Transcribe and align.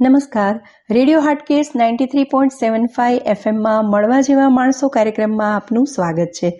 નમસ્કાર 0.00 0.52
radio 0.90 1.18
Hatkesh 1.20 1.70
ninety 1.74 2.06
three 2.06 2.28
point 2.28 2.54
seven 2.54 2.84
five 2.94 3.26
એફએમમાં 3.32 3.88
મળવા 3.88 4.20
જેવા 4.22 4.46
માણસો 4.50 4.88
કાર્યક્રમમાં 4.90 5.50
આપનું 5.52 5.88
સ્વાગત 5.88 6.38
છે 6.38 6.50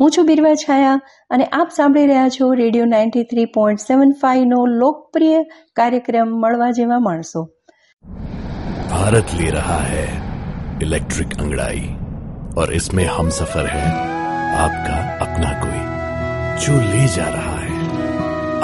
હું 0.00 0.10
છું 0.10 0.28
બિરવા 0.28 0.52
છાયા 0.54 0.94
અને 1.30 1.44
આપ 1.50 1.74
સાંભળી 1.74 2.06
રહ્યા 2.06 2.30
છો 2.30 2.48
radio 2.54 2.86
ninety 2.86 3.24
three 3.24 3.44
point 3.54 3.84
seven 3.84 4.14
ફાઈવનો 4.22 4.60
લોકપ્રિય 4.74 5.42
કાર્યક્રમ 5.76 6.32
મળવા 6.36 6.70
જેવા 6.72 7.00
માણસો 7.00 7.42
भारत 8.90 9.32
ले 9.34 9.48
रहा 9.50 9.78
है 9.84 10.04
इलेक्ट्रिक 10.82 11.34
अंगड़ाई 11.38 11.82
और 12.58 12.72
इसमें 12.72 13.04
हम 13.08 13.28
सफर 13.36 13.66
है 13.68 13.88
आपका 14.58 15.00
अपना 15.20 15.50
कोई 15.60 15.82
जो 16.60 16.78
ले 16.86 17.02
जा 17.16 17.28
रहा 17.30 17.58
है 17.58 17.76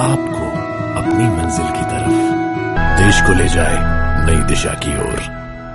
आपको 0.05 0.49
अपनी 0.97 1.29
मंजिल 1.33 1.69
की 1.73 1.85
तरफ 1.91 2.41
देश 2.99 3.21
को 3.23 3.35
ले 3.35 3.49
जाए 3.51 3.96
नई 4.27 4.43
दिशा 4.49 4.75
की 4.83 4.99
ओर 5.03 5.23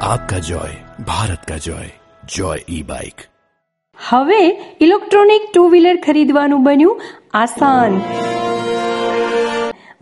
आपका 0.07 0.39
जॉय 0.47 0.75
भारत 1.05 1.49
का 1.49 1.57
जॉय 1.63 1.89
जॉय 2.35 2.63
ई 2.71 2.83
बाइक 2.87 3.25
હવે 3.99 4.41
ઇલેક્ટ્રોનિક 4.79 5.45
ટુ 5.47 5.61
વ્હીલર 5.69 5.97
ખરીદવાનું 6.01 6.65
બન્યું 6.65 6.99
આસાન 7.35 7.95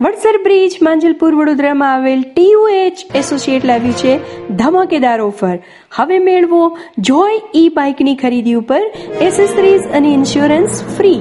વડસર 0.00 0.38
બ્રિજ 0.44 0.74
માંજલપુર 0.80 1.30
વડોદરામાં 1.34 1.92
આવેલ 1.92 2.24
ટીયુએચ 2.26 2.98
એસોસિએટ 3.14 3.64
લાવ્યું 3.64 3.96
છે 3.96 4.12
ધમાકેદાર 4.58 5.20
ઓફર 5.22 5.54
હવે 5.96 6.18
મેળવો 6.20 6.60
જોય 7.02 7.40
ઈ 7.54 7.64
બાઇકની 7.72 8.16
ખરીદી 8.16 8.56
ઉપર 8.56 8.82
એસેસરીઝ 9.22 9.86
અને 9.92 10.10
ઇન્સ્યોરન્સ 10.12 10.82
ફ્રી 10.90 11.18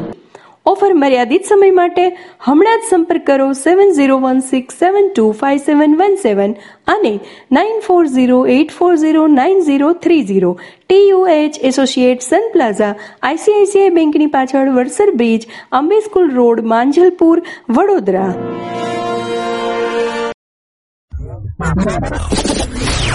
ઓફર 0.66 0.90
મર્યાદિત 0.94 1.46
સમય 1.46 1.72
માટે 1.72 2.02
હમણાં 2.46 2.80
જ 2.80 2.88
સંપર્ક 2.88 3.24
કરો 3.26 3.46
seven 3.60 3.92
zero 3.96 4.18
one 4.18 4.42
six 4.48 4.76
seven 4.76 5.08
two 5.08 5.24
five 5.34 5.62
seven 5.62 5.96
one 5.96 6.16
seven 6.24 6.54
અને 6.88 7.12
nine 7.50 7.80
four 7.80 8.00
zero 8.08 8.38
eight 8.48 8.74
four 8.76 8.90
zero 8.96 9.24
nine 9.30 9.64
zero 9.68 9.90
three 10.04 10.20
zero 10.24 10.52
TUH 10.60 11.60
associate 11.64 12.28
Sun 12.28 12.48
Plaza 12.52 12.92
ICICI 13.22 13.96
બેંકની 13.96 14.30
પાછળ 14.30 14.72
Vadsar 14.72 15.14
bridge 15.14 15.48
Ambe 15.72 16.00
school 16.00 16.30
road 16.32 16.64
Manjalpur, 16.66 17.44
Vadodara. 17.70 18.32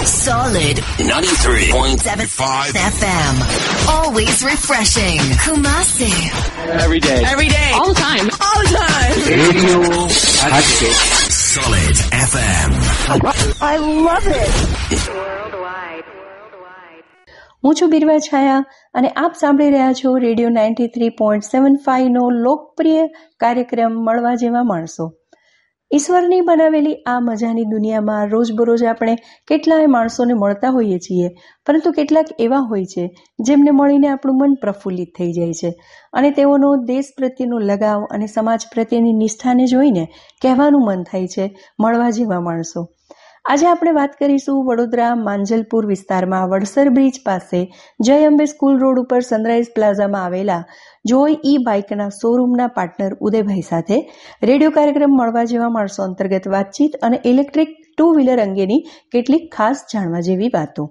Solid 0.04 0.78
93.75 1.00 2.76
FM. 2.76 3.34
Always 3.90 4.44
refreshing. 4.44 5.20
Kumasi. 5.46 6.12
every 6.84 7.00
day. 7.00 7.24
Every 7.26 7.48
day. 7.48 7.72
All 7.74 7.88
the 7.94 8.00
time. 8.02 8.30
All 8.42 8.60
the 8.62 8.70
time. 8.78 9.16
Radio 9.40 9.80
Hatchet. 10.52 10.96
Solid 11.32 11.96
FM. 12.30 12.70
I 13.62 13.78
love 13.78 14.28
it. 14.28 14.54
હું 17.64 17.76
છું 17.76 17.90
બિરવા 17.90 18.18
છાયા 18.20 18.64
અને 18.94 19.10
આપ 19.10 19.34
સાંભળી 19.40 19.70
રહ્યા 19.70 19.94
છો 19.94 20.18
radio 20.18 20.50
ninety 20.50 20.88
three 20.88 21.10
point 21.10 21.44
seven 21.44 21.78
ફાઈવનો 21.86 22.30
લોકપ્રિય 22.30 23.06
કાર્યક્રમ 23.40 23.94
મળવા 24.06 24.36
જેવા 24.36 24.64
માણસો 24.64 25.08
ઈશ્વરની 25.96 26.42
બનાવેલી 26.42 26.96
આ 27.06 27.20
મજાની 27.20 27.66
દુનિયામાં 27.66 28.30
રોજબરોજ 28.30 28.84
આપણે 28.84 29.16
કેટલાય 29.48 29.88
માણસોને 29.88 30.34
મળતા 30.34 30.70
હોઈએ 30.70 31.00
છીએ, 31.00 31.30
પરંતુ 31.66 31.92
કેટલાક 31.92 32.26
એવા 32.40 32.58
હોય 32.58 32.86
છે, 32.86 33.10
જેમને 33.40 33.72
મળીને 33.72 34.08
આપણું 34.08 34.38
મન 34.38 34.54
પ્રફુલ્લિત 34.54 35.16
થઈ 35.18 35.32
જાય 35.32 35.54
છે. 35.54 35.74
અને 36.14 36.32
તેઓનો 36.32 36.76
દેશ 36.76 37.06
પ્રત્યેનો 37.18 37.60
લગાવ 37.60 38.04
અને 38.12 38.28
સમાજ 38.28 38.62
પ્રત્યેની 38.74 39.14
નિષ્ઠાને 39.14 39.66
જોઈને 39.66 40.08
કહેવાનું 40.42 40.86
મન 40.86 41.04
થાય 41.04 41.28
છે, 41.28 41.56
મળવા 41.80 42.10
જેવા 42.10 42.40
માણસો. 42.40 42.88
આજે 43.46 43.66
આપણે 43.70 43.92
વાત 43.96 44.14
કરીશું 44.20 44.62
વડોદરા 44.68 45.10
માંજલપુર 45.18 45.88
વિસ્તારમાં 45.90 46.46
વડસર 46.54 46.90
બ્રિજ 46.96 47.18
પાસે 47.28 47.60
જય 48.08 48.16
અંબે 48.30 48.46
સ્કૂલ 48.54 48.80
રોડ 48.84 49.02
ઉપર 49.02 49.20
સનરાઈઝ 49.28 49.70
પ્લાઝામાં 49.76 50.26
આવેલા 50.28 50.64
જોય 51.06 51.36
ઈ 51.52 51.60
બાઇકના 51.68 52.08
શોરૂમના 52.18 52.68
પાર્ટનર 52.80 53.12
ઉદયભાઈ 53.30 53.68
સાથે 53.70 53.96
રેડિયો 54.52 54.74
કાર્યક્રમ 54.80 55.16
મળવા 55.20 55.46
જેવા 55.54 55.70
માણસો 55.78 56.08
અંતર્ગત 56.08 56.50
વાતચીત 56.56 56.98
અને 57.10 57.18
ઇલેક્ટ્રિક 57.34 57.78
ટુ 57.78 58.10
વ્હીલર 58.18 58.44
અંગેની 58.48 58.82
કેટલીક 59.14 59.48
ખાસ 59.58 59.86
જાણવા 59.94 60.26
જેવી 60.30 60.52
વાતો. 60.58 60.90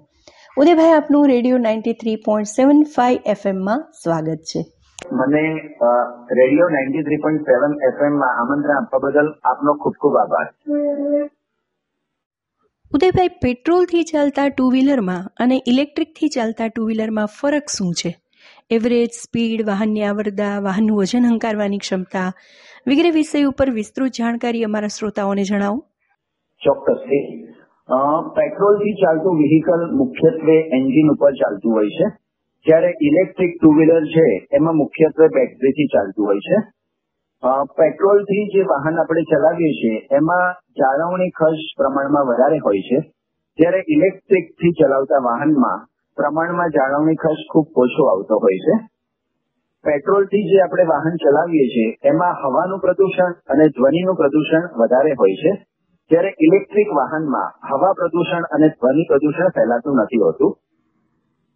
ઉદયભાઈ, 0.57 0.97
આપનું 0.97 1.29
radio 1.33 1.61
ninety 1.67 1.97
three 2.01 2.17
point 2.25 2.55
seven 2.55 2.83
five 2.95 3.31
એફએમમાં 3.33 3.87
સ્વાગત 4.01 4.51
છે. 4.51 4.67
મને 5.13 5.45
radio 6.39 6.73
ninety 6.75 7.07
three 7.07 7.23
point 7.25 7.49
seven 7.49 7.81
એફએમમાં 7.89 8.43
આમંત્રણ 8.43 8.77
આપવા 8.77 9.07
બદલ 9.07 9.33
આપનો 9.51 9.81
ખૂબ 9.81 10.03
ખૂબ 10.03 10.21
આભાર. 10.21 10.47
ઉદયભાઈ 12.95 13.27
પેટ્રોલથી 13.27 14.03
ચાલતા 14.03 14.43
ટુ 14.49 14.65
વ્હીલરમાં 14.71 15.23
અને 15.39 15.55
ઇલેક્ટ્રિકથી 15.67 16.27
ચાલતા 16.27 16.67
ટુ 16.67 16.85
વ્હીલરમાં 16.87 17.25
ફરક 17.39 17.65
શું 17.77 17.89
છે? 17.93 18.11
એવરેજ, 18.69 19.09
સ્પીડ, 19.23 19.63
વાહનની 19.67 20.03
આવરદા 20.03 20.51
વાહનનું 20.59 20.97
વજન 20.97 21.25
હંકારવાની 21.25 21.77
ક્ષમતા 21.77 22.27
વગેરે 22.87 23.11
વિષય 23.11 23.43
ઉપર 23.43 23.69
વિસ્તૃત 23.69 24.11
જાણકારી 24.19 24.63
અમારા 24.63 24.87
શ્રોતાઓને 24.87 25.43
જણાવો. 25.43 25.79
ચોક્કસથી. 26.61 27.23
પેટ્રોલથી 28.37 28.93
ચાલતું 28.93 29.35
વ્હીકલ 29.41 29.83
મુખ્યત્વે 29.97 30.55
એન્જિન 30.77 31.11
ઉપર 31.15 31.31
ચાલતું 31.33 31.75
હોય 31.77 31.91
છે. 31.97 32.07
જ્યારે 32.65 32.93
ઇલેક્ટ્રિક 33.01 33.51
ટુ 33.61 33.69
વ્હીલર 33.71 34.03
છે, 34.15 34.29
એમાં 34.53 34.75
મુખ્યત્વે 34.75 35.27
બેટરીથી 35.27 35.87
ચાલતું 35.87 36.25
હોય 36.27 36.41
છે. 36.47 36.57
પેટ્રોલથી 37.63 38.45
જે 38.45 38.61
વાહન 38.61 38.99
આપણે 38.99 39.21
ચલાવીએ 39.21 39.71
છીએ, 39.71 40.15
એમાં 40.15 40.53
જાળવણી 40.71 41.29
ખર્ચ 41.29 41.57
પ્રમાણમાં 41.77 42.25
વધારે 42.25 42.57
હોય 42.57 42.79
છે. 42.79 42.99
જ્યારે 43.57 43.83
ઇલેક્ટ્રિકથી 43.89 44.71
ચલાવતા 44.71 45.17
વાહનમાં 45.17 45.87
પ્રમાણમાં 46.15 46.69
જાળવણી 46.69 47.15
ખર્ચ 47.15 47.37
ખૂબ 47.51 47.67
ઓછો 47.75 48.05
આવતો 48.05 48.35
હોય 48.35 48.57
છે. 48.57 48.87
પેટ્રોલથી 49.83 50.43
જે 50.43 50.61
આપણે 50.61 50.83
વાહન 50.83 51.15
ચલાવીએ 51.15 51.67
છીએ, 51.67 52.09
એમાં 52.09 52.47
હવાનું 52.47 52.79
પ્રદૂષણ 52.79 53.31
અને 53.31 53.67
ધ્વનિનું 53.67 54.15
પ્રદૂષણ 54.15 54.77
વધારે 54.77 55.11
હોય 55.11 55.33
છે. 55.33 55.65
જ્યારે 56.09 56.27
ઇલેક્ટ્રિક 56.27 56.87
વાહનમાં 56.95 57.75
હવા 57.75 57.93
પ્રદૂષણ 57.93 58.41
અને 58.41 58.69
ધ્વનિ 58.69 59.03
પ્રદૂષણ 59.03 59.47
ફેલાતું 59.47 59.95
નથી 59.95 60.17
હોતું. 60.17 60.57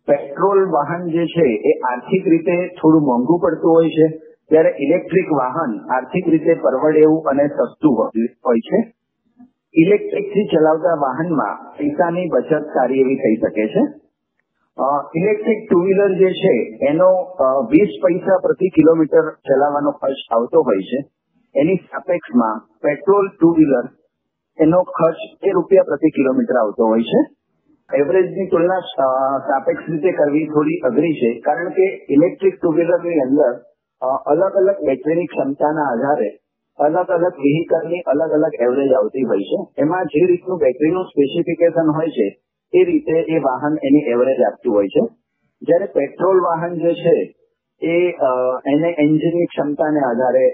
પેટ્રોલ 0.08 0.70
વાહન 0.72 1.10
જે 1.10 1.26
છે, 1.26 1.70
એ 1.70 1.80
આર્થિક 1.80 2.28
રીતે 2.28 2.68
થોડું 2.68 3.02
મોંઘું 3.02 3.40
પડતું 3.40 3.72
હોય 3.72 3.90
છે. 3.90 4.29
ત્યારે 4.50 4.72
ઇલેક્ટ્રિક 4.84 5.30
વાહન 5.40 5.72
આર્થિક 5.96 6.26
રીતે 6.34 6.54
પરવડે 6.64 7.02
એવું 7.08 7.30
અને 7.32 7.46
સસ્તું 7.50 7.94
હોય 8.46 8.62
છે. 8.68 8.80
ઇલેક્ટ્રિકથી 9.76 10.46
ચલાવતા 10.54 10.96
વાહનમાં 11.06 11.56
પૈસાની 11.78 12.30
બચત 12.34 12.64
સારી 12.76 13.02
એવી 13.02 13.20
થઈ 13.24 13.38
શકે 13.44 13.66
છે. 13.74 13.84
ઇલેક્ટ્રિક 15.20 15.60
ટુ 15.64 15.78
વ્હીલર 15.86 16.12
જે 16.20 16.30
છે, 16.42 16.56
એનો 16.90 17.10
વીસ 17.72 17.92
પૈસા 18.04 18.38
પ્રતિ 18.44 18.68
કિલોમીટર 18.78 19.26
ચલાવવાનો 19.48 19.92
ખર્ચ 20.02 20.22
આવતો 20.36 20.58
હોય 20.68 20.84
છે. 20.90 21.00
એની 21.56 21.80
સાપેક્ષમાં 21.86 22.62
પેટ્રોલ 22.84 23.26
ટુ 23.32 23.50
વ્હીલર 23.58 23.86
એનો 24.58 24.80
ખર્ચ 24.98 25.20
એ 25.48 25.50
રૂપિયા 25.58 25.90
પ્રતિ 25.90 26.10
કિલોમીટર 26.18 26.56
આવતો 26.62 26.84
હોય 26.92 27.06
છે. 27.12 27.20
એવરેજની 27.90 28.48
તુલના 28.48 28.82
સાપેક્ષ 29.48 29.90
રીતે 29.92 30.12
કરવી 30.18 30.48
થોડી 30.48 30.80
અઘરી 30.88 31.16
છે, 31.22 31.30
કારણ 31.48 31.70
કે 31.78 31.86
ઇલેક્ટ્રિક 32.16 32.56
ટુ 32.62 32.70
વ્હીલરની 32.78 33.22
અંદર 33.28 33.54
અલગ 34.02 34.54
અલગ 34.56 34.78
બેટરીની 34.86 35.26
ક્ષમતાના 35.26 35.88
આધારે 35.92 36.30
અલગ 36.80 37.10
અલગ 37.12 37.40
વ્હીકલની 37.46 38.06
અલગ 38.12 38.32
અલગ 38.38 38.54
એવરેજ 38.62 38.92
આવતી 38.94 39.24
હોય 39.24 39.48
છે. 39.50 39.60
એમાં 39.82 40.06
જે 40.06 40.22
રીતનું 40.26 40.58
બેટરીનું 40.58 41.06
સ્પેસિફિકેશન 41.06 41.90
હોય 41.98 42.10
છે, 42.10 42.28
એ 42.74 42.84
રીતે 42.84 43.18
એ 43.36 43.38
વાહન 43.40 43.76
એની 43.84 44.06
એવરેજ 44.14 44.40
આપતું 44.42 44.76
હોય 44.76 44.88
છે. 44.88 45.04
જ્યારે 45.62 45.88
પેટ્રોલ 45.98 46.40
વાહન 46.40 46.74
જે 46.76 46.94
છે, 46.94 47.16
એ 47.82 47.96
એને 48.74 48.90
એન્જિનની 49.00 49.46
ક્ષમતાને 49.46 50.00
આધારે 50.00 50.46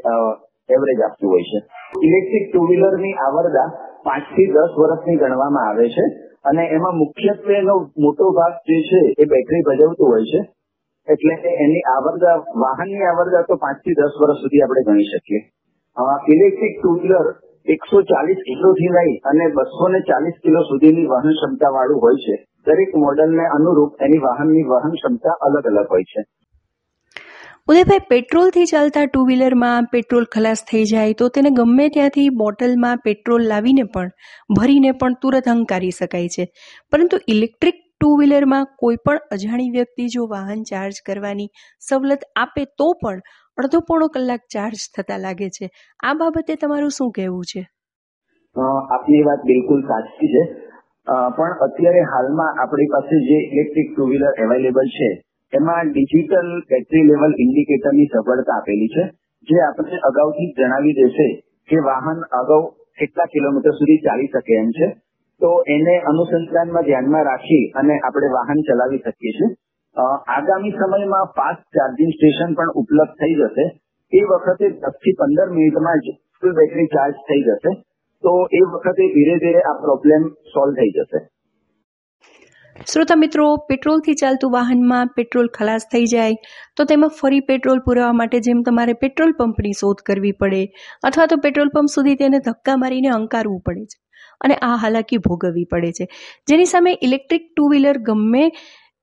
એવરેજ 0.69 0.99
આપતું 1.01 1.29
હોય 1.31 1.45
છે. 1.51 1.59
ઇલેક્ટ્રિક 2.07 2.45
ટુ 2.49 2.65
વ્હીલરની 2.67 3.15
આવરદા 3.27 3.69
પાંચથી 4.05 4.47
દસ 4.47 4.73
વર્ષની 4.79 5.15
ગણવામાં 5.15 5.69
આવે 5.69 5.87
છે 5.89 6.05
અને 6.45 6.63
એમાં 6.71 6.97
મુખ્યત્વેનો 6.97 7.75
મોટો 7.97 8.25
ભાગ 8.31 8.53
જે 8.69 8.81
છે, 8.81 9.01
એ 9.21 9.23
બેટરી 9.25 9.65
ભજવતું 9.69 10.07
હોય 10.09 10.25
છે. 10.33 10.41
એટલે 11.07 11.35
એની 11.63 11.83
આવરદા 11.95 12.35
વાહનની 12.61 13.09
આવરદા 13.09 13.43
તો 13.49 13.57
પાંચથી 13.63 13.97
દસ 13.99 14.15
વર્ષ 14.21 14.39
સુધી 14.43 14.63
આપણે 14.65 14.85
ગણી 14.87 15.09
શકીએ. 15.09 15.41
ઇલેક્ટ્રિક 16.33 16.77
ટુ 16.77 16.93
વ્હીલર 16.95 17.27
એકસો 17.73 18.01
ચાલીસ 18.11 18.39
કિલોથી 18.47 18.93
લઈ 18.95 19.13
અને 19.31 19.45
બસો 19.57 19.87
ને 19.93 19.99
ચાલીસ 20.09 20.39
કિલો 20.45 20.63
સુધીની 20.69 21.05
વહન 21.11 21.35
ક્ષમતા 21.37 21.71
વાળું 21.75 22.01
હોય 22.05 22.17
છે. 22.25 22.35
દરેક 22.67 22.95
મોડલને 23.03 23.45
અનુરૂપ 23.57 24.01
એની 24.07 24.23
વાહનની 24.25 24.65
વહન 24.71 24.97
ક્ષમતા 24.97 25.37
અલગ 25.47 25.69
અલગ 25.71 25.93
હોય 25.93 26.09
છે. 26.13 26.25
ઉદયભાઈ, 27.67 28.07
પેટ્રોલથી 28.09 28.65
ચાલતા 28.65 29.05
ટુ 29.05 29.21
વ્હીલરમાં 29.29 29.87
પેટ્રોલ 29.93 30.25
ખલાસ 30.33 30.59
થઈ 30.71 30.83
જાય 30.91 31.15
તો 31.21 31.29
તેને 31.37 31.49
ગમે 31.59 31.87
ત્યાંથી 31.93 32.27
બોટલમાં 32.41 33.01
પેટ્રોલ 33.05 33.47
લાવીને 33.51 33.85
પણ 33.93 34.11
ભરીને 34.57 34.91
પણ 34.99 35.17
તુરત 35.21 35.49
હંકારી 35.53 35.95
શકાય 35.99 36.35
છે. 36.35 36.45
પરંતુ 36.91 37.23
ઇલેક્ટ્રિક 37.27 37.81
ટુ 38.01 38.09
વ્હીલરમાં 38.19 38.65
કોઈ 38.77 38.97
પણ 39.05 39.21
અજાણી 39.31 39.71
વ્યક્તિ 39.71 40.05
જો 40.13 40.23
વાહન 40.31 40.59
ચાર્જ 40.69 40.97
કરવાની 41.05 41.47
સવલત 41.83 42.25
આપે 42.35 42.63
તો 42.79 42.87
પણ 43.01 43.21
અડધો 43.57 43.79
પોણો 43.87 44.07
કલાક 44.09 44.43
ચાર્જ 44.53 44.83
થતા 44.95 45.19
લાગે 45.19 45.49
છે. 45.49 45.69
આ 46.03 46.13
બાબતે 46.15 46.51
તમારું 46.55 46.93
શું 46.97 47.11
કહેવું 47.11 47.45
છે? 47.51 47.63
આપની 48.55 49.21
વાત 49.27 49.45
બિલકુલ 49.45 49.81
સાચી 49.87 50.29
છે. 50.33 50.43
પણ 51.37 51.55
અત્યારે 51.65 52.03
હાલમાં 52.11 52.61
આપણી 52.63 52.91
પાસે 52.93 53.15
જે 53.29 53.37
ઇલેક્ટ્રિક 53.43 53.89
ટુ 53.91 54.09
વ્હીલર 54.11 54.43
અવેલેબલ 54.45 54.91
છે, 54.97 55.09
એમાં 55.53 55.91
ડિજિટલ 55.91 56.51
બેટરી 56.69 57.05
લેવલ 57.09 57.33
ઇન્ડિકેટરની 57.45 58.09
સગવડતા 58.11 58.57
આપેલી 58.57 58.91
છે, 58.95 59.03
જે 59.47 59.57
આપણને 59.61 60.03
અગાઉથી 60.09 60.51
જણાવી 60.53 60.95
દેશે 61.01 61.27
કે 61.69 61.81
વાહન 61.89 62.19
અગાઉ 62.39 62.61
કેટલા 62.99 63.27
કિલોમીટર 63.33 63.73
સુધી 63.79 64.03
ચાલી 64.05 64.31
શકે 64.33 64.53
એમ 64.61 64.71
છે. 64.77 64.87
તો 65.41 65.51
એને 65.73 65.95
અનુસંધાનમાં 66.09 66.87
ધ્યાનમાં 66.87 67.25
રાખી 67.27 67.63
અને 67.81 67.95
આપણે 67.99 68.29
વાહન 68.35 68.61
ચલાવી 68.69 69.01
શકીએ 69.05 69.33
છીએ. 69.37 69.49
આગામી 69.95 70.73
સમયમાં 70.77 71.33
ફાસ્ટ 71.37 71.65
ચાર્જિંગ 71.77 72.13
સ્ટેશન 72.13 72.55
પણ 72.57 72.73
ઉપલબ્ધ 72.81 73.13
થઈ 73.21 73.35
જશે. 73.41 73.65
એ 74.13 74.23
વખતે 74.31 74.65
દસથી 74.81 75.15
પંદર 75.19 75.47
મિનિટમાં 75.57 76.03
જ 76.05 76.15
ફૂલ 76.37 76.57
બેટરી 76.57 76.89
ચાર્જ 76.95 77.21
થઈ 77.29 77.45
જશે. 77.47 77.71
તો 78.23 78.33
એ 78.59 78.61
વખતે 78.73 79.07
ધીરે 79.15 79.39
ધીરે 79.43 79.63
આ 79.63 79.73
પ્રોબ્લેમ 79.81 80.27
સોલ્વ 80.53 80.77
થઈ 80.81 80.93
જશે. 80.97 81.21
શ્રોતા 82.91 83.15
મિત્રો 83.15 83.43
પેટ્રોલથી 83.67 84.15
ચાલતું 84.21 84.51
વાહનમાં 84.53 85.11
પેટ્રોલ 85.17 85.47
ખલાસ 85.57 85.83
થઈ 85.91 86.07
જાય, 86.13 86.39
તો 86.77 86.85
તેમાં 86.85 87.13
ફરી 87.19 87.43
પેટ્રોલ 87.49 87.79
પુરાવા 87.85 88.17
માટે 88.21 88.39
જેમ 88.47 88.63
તમારે 88.63 88.95
પેટ્રોલ 89.03 89.31
પંપની 89.37 89.77
શોધ 89.81 90.01
કરવી 90.07 90.33
પડે, 90.41 90.63
અથવા 91.03 91.27
તો 91.31 91.37
પેટ્રોલ 91.45 91.71
પંપ 91.75 91.93
સુધી 91.93 92.17
તેને 92.23 92.41
ધક્કા 92.47 92.75
મારીને 92.81 93.09
અંકારવું 93.19 93.61
પડે 93.61 93.85
છે. 93.85 93.97
અને 94.41 94.55
આ 94.61 94.75
હાલાકી 94.75 95.17
ભોગવવી 95.17 95.63
પડે 95.65 95.91
છે. 95.91 96.05
જેની 96.47 96.65
સામે 96.65 96.97
ઇલેક્ટ્રિક 97.01 97.53
ટુ 97.53 97.69
વ્હીલર 97.69 97.97
ગમે 97.97 98.49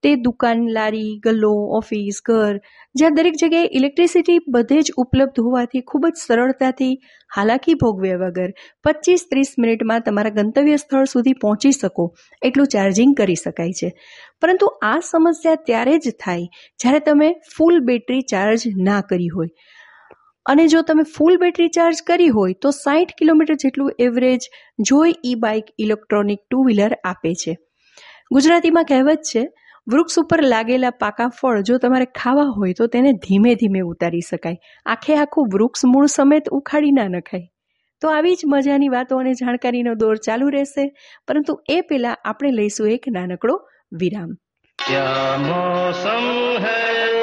તે 0.03 0.17
દુકાન, 0.17 0.63
લારી, 0.69 1.19
ગલ્લો, 1.25 1.51
ઓફિસ, 1.79 2.17
ઘર, 2.25 2.57
જ્યાં 2.95 3.15
દરેક 3.15 3.35
જગ્યાએ 3.43 3.69
ઇલેક્ટ્રિસિટી 3.73 4.39
બધે 4.49 4.79
જ 4.83 4.93
ઉપલબ્ધ 4.97 5.41
હોવાથી 5.41 5.81
ખૂબ 5.81 6.07
જ 6.07 6.13
સરળતાથી 6.17 6.95
હાલાકી 7.37 7.75
ભોગવ્યા 7.75 8.17
વગર 8.17 8.51
પચીસ 8.85 9.27
ત્રીસ 9.31 9.53
મિનિટમાં 9.59 10.01
તમારા 10.01 10.31
ગંતવ્ય 10.31 10.77
સ્થળ 10.77 11.05
સુધી 11.05 11.33
પહોંચી 11.33 11.73
શકો, 11.73 12.15
એટલું 12.43 12.67
ચાર્જિંગ 12.67 13.15
કરી 13.17 13.35
શકાય 13.35 13.73
છે. 13.73 13.93
પરંતુ 14.41 14.67
આ 14.83 14.99
સમસ્યા 15.01 15.55
ત્યારે 15.55 15.99
જ 15.99 16.17
થાય 16.21 16.41
જ્યારે 16.79 16.99
તમે 16.99 17.31
ફૂલ 17.57 17.81
બેટરી 17.81 18.21
ચાર્જ 18.21 18.67
ના 18.77 19.01
કરી 19.01 19.29
હોય. 19.29 19.49
અને 20.47 20.67
જો 20.67 20.83
તમે 20.83 21.03
ફૂલ 21.03 21.37
બેટરી 21.37 21.69
ચાર્જ 21.69 22.03
કરી 22.07 22.29
હોય 22.29 22.53
તો 22.63 22.71
સાઠ 22.71 23.13
કિલોમીટર 23.19 23.55
જેટલું 23.55 23.93
average 23.99 24.49
Joy 24.79 25.15
e 25.25 25.35
bike 25.35 25.65
electronic 25.79 26.41
two 26.51 26.63
wheeler 26.63 26.97
આપે 27.05 27.35
છે. 27.35 27.59
ગુજરાતીમાં 28.33 28.85
કહેવત 28.85 29.21
છે, 29.31 29.49
વૃક્ષ 29.89 30.19
ઉપર 30.19 30.43
લાગેલા 30.43 30.91
પાકા 30.91 31.29
ફળ 31.29 31.61
જો 31.61 31.79
તમારે 31.79 32.05
ખાવા 32.05 32.43
હોય 32.43 32.73
તો 32.73 32.87
તેને 32.87 33.13
ધીમે 33.13 33.55
ધીમે 33.55 33.81
ઉતારી 33.81 34.21
શકાય. 34.21 34.57
આખે 34.87 35.17
આખું 35.17 35.49
વૃક્ષ 35.49 35.85
મૂળ 35.85 36.07
સમેત 36.07 36.49
ઉખાડી 36.49 36.93
ના 36.93 37.09
નખાય. 37.09 37.49
તો 38.01 38.09
આવી 38.09 38.35
જ 38.35 38.39
મજાની 38.47 38.89
વાતો 38.89 39.17
અને 39.17 39.33
જાણકારીનો 39.33 39.95
દોર 39.95 40.17
ચાલુ 40.17 40.49
રહેશે, 40.49 40.93
પરંતુ 41.29 41.61
એ 41.69 41.81
પહેલા 41.81 42.17
આપણે 42.25 42.51
લઈશું 42.51 42.91
એક 42.91 43.05
નાનકડો 43.09 43.61
વિરામ. 43.93 44.31
મોસમ 45.39 46.27
હૈ? 46.65 47.22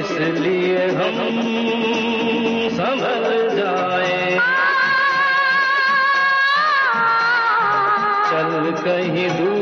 किस 0.00 0.10
लिए 0.38 0.86
हम 0.96 1.18
संभल 2.76 3.26
जाए 3.56 4.38
चल 8.30 8.72
कहीं 8.84 9.28
दूर 9.30 9.59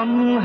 हम 0.00 0.38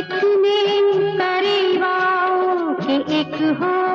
इतने 0.00 0.58
करीब 1.20 1.82
आओ 1.84 2.74
कि 2.80 2.94
एक 3.18 3.34
हो 3.62 3.89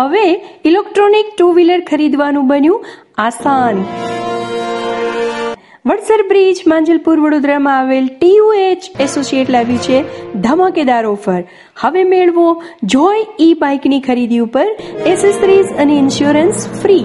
હવે 0.00 0.44
ઇલેક્ટ્રોનિક 0.64 1.26
ટુ 1.38 1.52
વ્હીલર 1.52 1.80
ખરીદવાનું 1.90 2.48
બન્યું 2.48 2.84
આસાન. 3.18 3.84
વડસર 5.86 6.28
બ્રિજ, 6.28 6.56
માંજલપુર, 6.66 7.20
વડોદરામાં 7.20 7.78
આવેલ 7.78 8.06
ટીયુએચ 8.06 8.82
એસોસિએટ 9.00 9.50
લાવ્યું 9.50 9.78
છે 9.78 10.04
ધમાકેદાર 10.34 11.06
ઓફર. 11.06 11.44
હવે 11.80 12.04
મેળવો, 12.04 12.62
જોય 12.82 13.26
ઈ 13.40 13.54
બાઇકની 13.54 14.00
ખરીદી 14.00 14.38
ઉપર 14.38 14.66
એસેસરીઝ 15.06 15.66
અને 15.78 15.98
ઇન્સ્યોરન્સ 15.98 16.68
ફ્રી. 16.82 17.04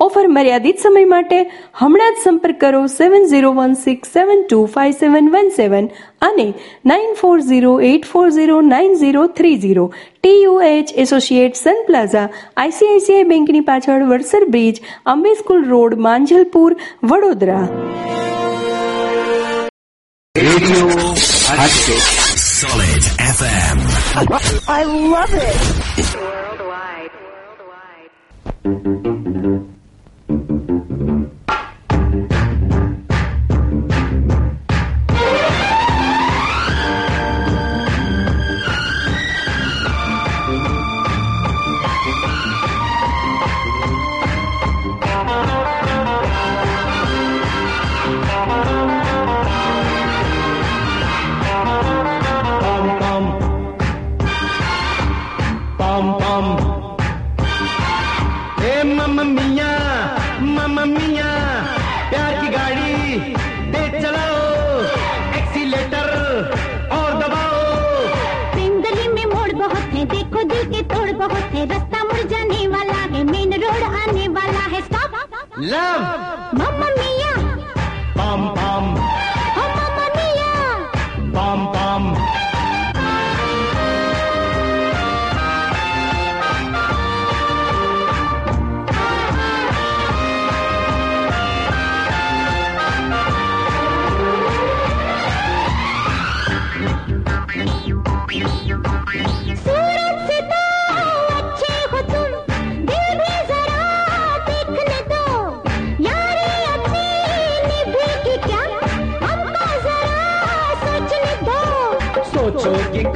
ઓફર 0.00 0.28
મર્યાદિત 0.28 0.78
સમય 0.78 1.06
માટે 1.12 1.38
હમણાં 1.80 2.14
જ 2.16 2.18
સંપર્ક 2.24 2.58
કરો 2.60 2.82
seven 2.92 3.24
zero 3.30 3.48
one 3.54 3.72
six 3.80 4.12
seven 4.16 4.42
two 4.42 4.58
five 4.74 4.92
seven 4.98 5.30
one 5.32 5.48
seven 5.56 5.88
અને 6.22 6.54
nine 6.92 7.16
four 7.20 7.38
zero 7.48 7.72
eight 7.88 8.04
four 8.12 8.28
zero 8.36 8.58
nine 8.66 8.94
zero 9.00 9.24
three 9.38 9.56
zero 9.64 9.86
TUH 9.94 10.88
associate 11.04 11.54
Sun 11.56 11.78
Plaza 11.88 12.28
ICICI 12.56 13.28
બેંકની 13.32 13.64
પાછળ 13.70 14.04
Vadsar 14.10 14.44
bridge 14.50 14.76
Ambe 15.06 15.34
school 15.40 15.62
road 15.68 15.94
Manjalpur 16.08 16.76
Vadodara. 17.04 17.66
Radio 20.34 20.86
Hatchet. 21.52 22.04
Solid 22.60 23.04
FM. 23.28 23.78
पम 24.68 24.92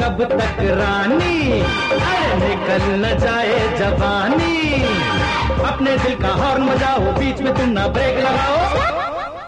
कब 0.02 0.22
तक 0.30 0.56
रानी 0.78 1.60
अरे 1.96 2.14
निकल 2.38 2.84
न 3.00 3.10
जाए 3.18 3.58
जवानी। 3.78 4.56
अपने 5.68 5.96
दिल 5.96 6.14
का 6.22 6.32
हॉर्न 6.40 6.66
बजाओ 6.68 7.12
बीच 7.18 7.40
में 7.40 7.52
तुम 7.54 7.68
ना 7.70 7.86
ब्रेक 7.88 8.18
लगाओ। 8.18 8.56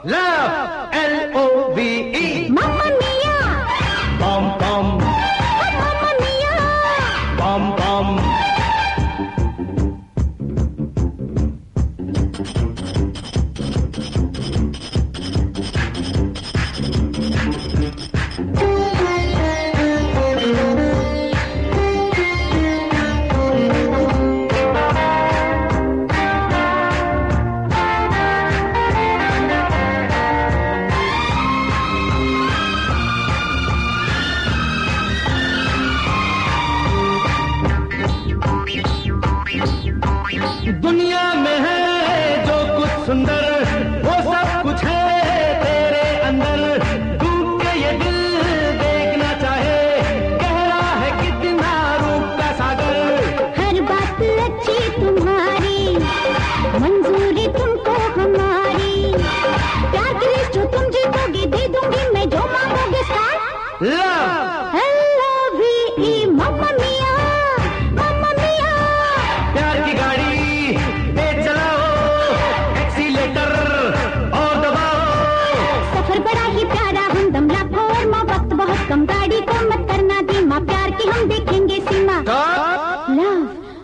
Love 0.06 0.94
L 0.98 1.14
O 1.36 1.44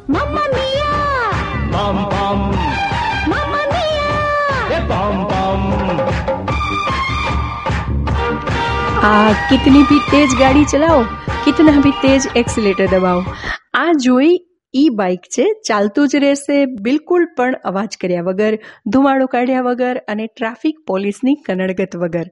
Mamma 0.09 0.45
Mia! 0.49 0.93
Bam 1.73 2.09
bam! 2.11 2.39
Mamma 3.29 3.63
Mia! 3.69 4.13
Yeah, 4.71 4.87
bam 4.89 5.27
bam! 5.29 5.61
આ 9.03 9.33
કિતની 9.49 9.83
ભી 9.83 10.01
તેજ 10.11 10.29
ગાડી 10.39 10.65
ચલાવો 10.65 11.05
કિતના 11.45 11.81
ભી 11.81 11.93
તેજ 12.03 12.27
એક્સિલેટર 12.37 12.87
દબાવો 12.87 13.23
આ 13.75 13.93
જોઈ 13.93 14.37
ઈ 14.75 14.89
બાઇક 14.89 15.21
છે, 15.21 15.45
ચાલતું 15.69 16.09
જ 16.09 16.17
રહેશે 16.17 16.67
બિલકુલ 16.67 17.27
પણ 17.37 17.55
અવાજ 17.65 17.97
કર્યા 18.01 18.23
વગર, 18.23 18.59
ધુમાડો 18.87 19.27
કાઢ્યા 19.27 19.61
વગર 19.61 19.99
અને 20.09 20.27
ટ્રાફિક 20.27 20.77
પોલીસની 20.87 21.35
કનડગત 21.35 21.97
વગર. 21.97 22.25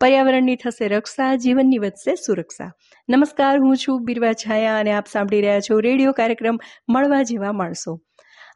પર્યાવરણની 0.00 0.56
થશે 0.56 0.88
રક્ષા, 0.88 1.34
જીવનની 1.34 1.78
વધશે 1.78 2.14
સુરક્ષા. 2.14 2.70
નમસ્કાર, 3.08 3.58
હું 3.58 3.76
છું 3.76 4.04
બિરવા 4.04 4.32
છાયા 4.32 4.78
અને 4.78 4.92
આપ 4.92 5.06
સાંભળી 5.06 5.40
રહ્યા 5.40 5.60
છો 5.60 5.80
રેડિયો 5.80 6.12
કાર્યક્રમ 6.12 6.58
મળવા 6.88 7.22
જેવા 7.22 7.52
માણસો. 7.52 8.00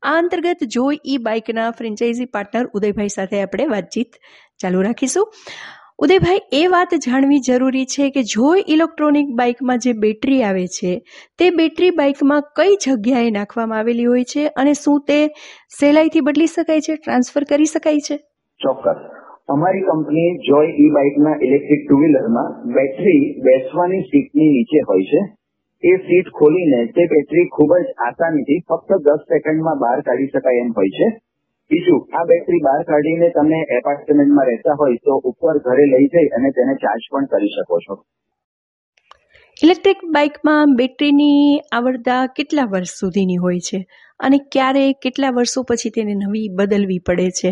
આ 0.03 0.19
અંતર્ગત 0.19 0.65
જોઈ 0.65 0.99
ઈ 1.07 1.17
બાઇકના 1.17 1.71
ફ્રેન્ચાઇઝી 1.71 2.25
પાર્ટનર 2.25 2.67
ઉદયભાઈ 2.67 3.09
સાથે 3.09 3.43
આપણે 3.43 3.67
વાતચીત 3.67 4.11
ચાલુ 4.59 4.83
રાખીશું. 4.83 5.33
ઉદયભાઈ, 5.99 6.39
એ 6.53 6.67
વાત 6.67 6.95
જાણવી 6.95 7.41
જરૂરી 7.41 7.85
છે 7.85 8.11
કે 8.11 8.23
જો 8.23 8.55
ઇલેક્ટ્રોનિક 8.69 9.29
બાઇકમાં 9.37 9.79
જે 9.79 9.93
બેટરી 9.93 10.43
આવે 10.43 10.67
છે, 10.67 11.03
તે 11.39 11.51
બેટરી 11.51 11.91
બાઇકમાં 11.91 12.43
કઈ 12.57 12.77
જગ્યાએ 12.77 13.31
નાખવામાં 13.31 13.79
આવેલી 13.79 14.05
હોય 14.05 14.25
છે 14.25 14.47
અને 14.47 14.73
શું 14.73 15.01
તે 15.01 15.19
સહેલાઈથી 15.79 16.21
બદલી 16.21 16.47
શકાય 16.47 16.81
છે, 16.81 16.97
ટ્રાન્સફર 16.97 17.45
કરી 17.45 17.65
શકાય 17.65 17.99
છે? 17.99 18.17
ચોક્કસ. 18.61 19.01
અમારી 19.49 19.81
કંપની 19.81 20.39
જોય 20.49 20.75
ઈ 20.85 20.91
બાઇકના 20.91 21.37
ઇલેક્ટ્રિક 21.43 21.87
ટુ 21.89 21.99
વ્હીલરમાં 21.99 22.51
બેટરી 22.73 23.41
બેસવાની 23.41 24.03
સીટની 24.03 24.51
નીચે 24.51 24.81
હોય 24.89 25.03
છે. 25.03 25.23
એ 25.83 25.97
સીટ 25.97 26.29
ખોલીને 26.31 26.87
તે 26.87 27.07
બેટરી 27.07 27.47
ખૂબ 27.49 27.77
જ 27.77 27.95
આસાનીથી 28.09 28.65
ફક્ત 28.69 29.01
દસ 29.07 29.23
સેકન્ડમાં 29.33 29.79
બહાર 29.79 30.01
કાઢી 30.01 30.27
શકાય 30.27 30.61
એમ 30.61 30.73
હોય 30.77 30.89
છે. 30.89 31.09
બીજું 31.71 32.01
આ 32.19 32.25
બેટરી 32.25 32.63
બહાર 32.65 32.81
કાઢીને 32.89 33.29
તમે 33.37 33.61
એપાર્ટમેન્ટમાં 33.77 34.49
રહેતા 34.49 34.77
હોય 34.81 35.01
તો 35.05 35.17
ઉપર 35.31 35.55
ઘરે 35.67 35.87
લઈ 35.93 36.09
જઈ 36.15 36.27
અને 36.39 36.51
તેને 36.59 36.75
ચાર્જ 36.83 37.09
પણ 37.13 37.29
કરી 37.33 37.53
શકો 37.55 37.79
છો. 37.85 37.97
ઇલેક્ટ્રિક 39.57 40.05
બાઇકમાં 40.17 40.77
બેટરીની 40.77 41.61
આવડતા 41.79 42.21
કેટલા 42.37 42.69
વર્ષ 42.73 43.01
સુધીની 43.03 43.41
હોય 43.45 43.65
છે? 43.69 43.81
અને 44.21 44.39
ક્યારે 44.53 44.85
કેટલા 45.03 45.33
વર્ષો 45.39 45.67
પછી 45.71 45.95
તેને 45.97 46.15
નવી 46.15 46.47
બદલવી 46.59 47.03
પડે 47.07 47.29
છે? 47.41 47.51